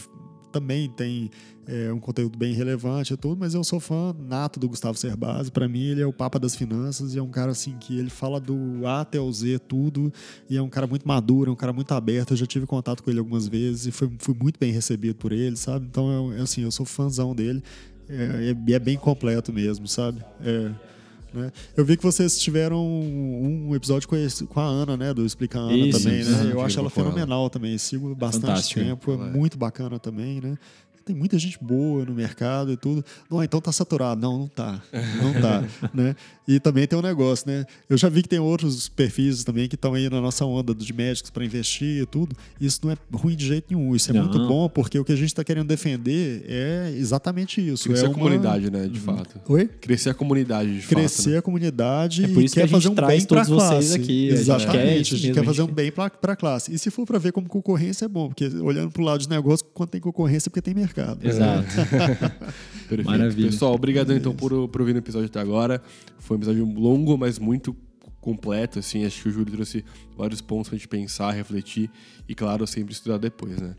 [0.59, 1.29] também tem
[1.67, 5.51] é, um conteúdo bem relevante e tudo, mas eu sou fã nato do Gustavo Cerbasi.
[5.51, 8.09] Para mim, ele é o papa das finanças e é um cara assim que ele
[8.09, 10.11] fala do A até o Z tudo
[10.49, 12.31] e é um cara muito maduro, é um cara muito aberto.
[12.31, 14.09] Eu já tive contato com ele algumas vezes e fui
[14.41, 15.85] muito bem recebido por ele, sabe?
[15.85, 17.61] Então, é, assim, eu sou fãzão dele
[18.09, 20.23] é, é- é bem completo mesmo, sabe?
[20.41, 20.71] É,
[21.33, 21.51] né?
[21.75, 25.13] Eu vi que vocês tiveram um episódio com, esse- com a Ana, né?
[25.13, 26.49] Do Explica Ana Isso, também, né?
[26.51, 27.09] Eu acho ela com ela.
[27.11, 27.77] fenomenal também.
[27.77, 29.17] Sigo bastante Fantástico, tempo, é é.
[29.31, 30.57] muito bacana também, né?
[31.07, 33.03] Tem muita gente boa no mercado e tudo.
[33.31, 34.19] Não, então tá saturado.
[34.21, 34.81] Não, não tá.
[35.21, 36.15] Não tá, né?
[36.47, 37.65] E também tem um negócio, né?
[37.89, 40.93] Eu já vi que tem outros perfis também que estão aí na nossa onda de
[40.93, 42.35] médicos para investir e tudo.
[42.59, 43.95] Isso não é ruim de jeito nenhum.
[43.95, 44.23] Isso é Não.
[44.23, 47.85] muito bom, porque o que a gente está querendo defender é exatamente isso.
[47.89, 49.39] Crescer é a uma- comunidade, né, de fato.
[49.47, 49.67] Oi?
[49.67, 51.29] Crescer a comunidade, de crescer fato.
[51.31, 51.37] né?
[51.37, 53.41] a comunidade É por e isso que quer a gente fazer um traz bem para
[53.41, 53.95] a todos vocês classe.
[53.95, 54.71] aqui, a gente Exatamente.
[54.77, 56.73] quer a gente quer a fazer um bem para a classe.
[56.73, 59.29] E se for para ver como concorrência é bom, porque olhando para o lado de
[59.29, 60.96] negócio, quando tem concorrência é porque tem mercado.
[61.21, 61.67] Exato.
[62.87, 63.09] Perfeito.
[63.09, 63.49] Maravilha.
[63.49, 65.81] Pessoal, obrigado então por, por ouvir o episódio até agora.
[66.19, 67.75] Foi um episódio longo, mas muito
[68.21, 69.05] completo, assim.
[69.05, 69.83] Acho que o Júlio trouxe
[70.17, 71.89] vários pontos pra gente pensar, refletir
[72.27, 73.75] e, claro, sempre estudar depois, né?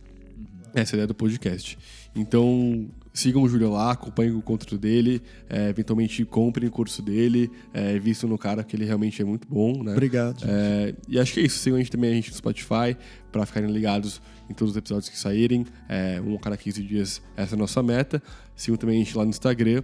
[0.75, 1.79] Essa é a ideia do podcast.
[2.15, 7.51] Então, sigam o Júlio lá, acompanhem o conteúdo dele, é, eventualmente comprem o curso dele,
[7.73, 9.93] é, visto no cara que ele realmente é muito bom, né?
[9.93, 10.45] Obrigado.
[10.47, 11.59] É, e acho que é isso.
[11.59, 12.97] Sigam a gente também a gente no Spotify
[13.31, 15.67] para ficarem ligados em todos os episódios que saírem.
[15.89, 18.23] É, um a cada 15 dias, essa é a nossa meta.
[18.55, 19.83] Sigam também a gente lá no Instagram,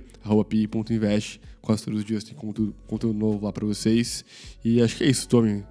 [0.48, 1.40] pi.invest.
[1.60, 4.24] Quase todos os dias tem conteúdo, conteúdo novo lá para vocês.
[4.64, 5.64] E acho que é isso, Tommy.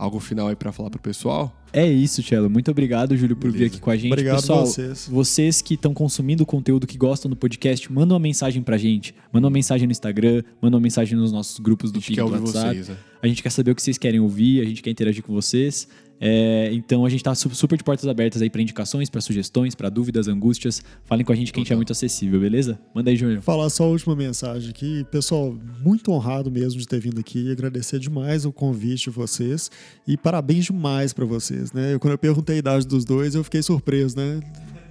[0.00, 1.54] Algo final aí para falar pro pessoal?
[1.74, 2.48] É isso, Tchelo.
[2.48, 3.74] Muito obrigado, Júlio, por vir Beleza.
[3.74, 4.10] aqui com a gente.
[4.10, 5.06] Obrigado Pessoal, vocês.
[5.06, 9.14] vocês que estão consumindo o conteúdo, que gostam do podcast, manda uma mensagem pra gente.
[9.30, 12.30] Manda uma mensagem no Instagram, manda uma mensagem nos nossos grupos A do quer do
[12.32, 12.68] WhatsApp.
[12.76, 12.96] vocês, né?
[13.22, 15.86] A gente quer saber o que vocês querem ouvir, a gente quer interagir com vocês.
[16.22, 19.74] É, então a gente tá su- super de portas abertas aí pra indicações, pra sugestões,
[19.74, 20.82] pra dúvidas, angústias.
[21.04, 22.78] Falem com a gente que a gente é muito acessível, beleza?
[22.94, 23.40] Manda aí, Júnior.
[23.40, 25.04] falar só a última mensagem aqui.
[25.10, 27.50] Pessoal, muito honrado mesmo de ter vindo aqui.
[27.50, 29.70] Agradecer demais o convite de vocês.
[30.06, 31.94] E parabéns demais para vocês, né?
[31.94, 34.40] Eu, quando eu perguntei a idade dos dois, eu fiquei surpreso, né?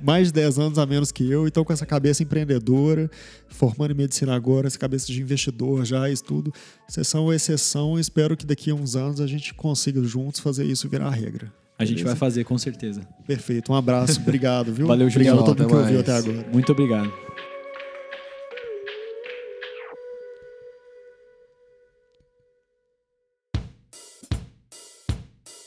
[0.01, 3.09] Mais de 10 anos a menos que eu, então com essa cabeça empreendedora,
[3.47, 6.53] formando em medicina agora, essa cabeça de investidor já, isso tudo.
[6.87, 10.65] Vocês são exceção e espero que daqui a uns anos a gente consiga juntos fazer
[10.65, 11.51] isso virar regra.
[11.77, 12.09] A gente Beleza?
[12.09, 13.01] vai fazer, com certeza.
[13.25, 14.87] Perfeito, um abraço, obrigado, viu?
[14.87, 15.37] Valeu, Julião.
[15.37, 16.45] Obrigado a todo mundo que ouviu até agora.
[16.51, 17.11] Muito obrigado.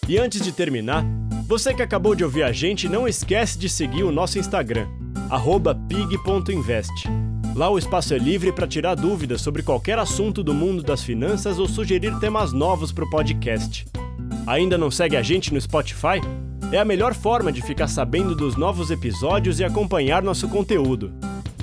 [0.08, 1.06] E antes de terminar,
[1.46, 4.86] você que acabou de ouvir a gente, não esquece de seguir o nosso Instagram,
[5.88, 7.08] pig.invest.
[7.54, 11.58] Lá o espaço é livre para tirar dúvidas sobre qualquer assunto do mundo das finanças
[11.58, 13.86] ou sugerir temas novos para o podcast.
[14.46, 16.20] Ainda não segue a gente no Spotify?
[16.70, 21.12] É a melhor forma de ficar sabendo dos novos episódios e acompanhar nosso conteúdo.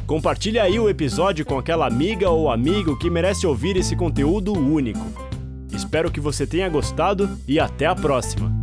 [0.06, 5.06] Compartilhe aí o episódio com aquela amiga ou amigo que merece ouvir esse conteúdo único.
[5.72, 8.59] Espero que você tenha gostado e até a próxima!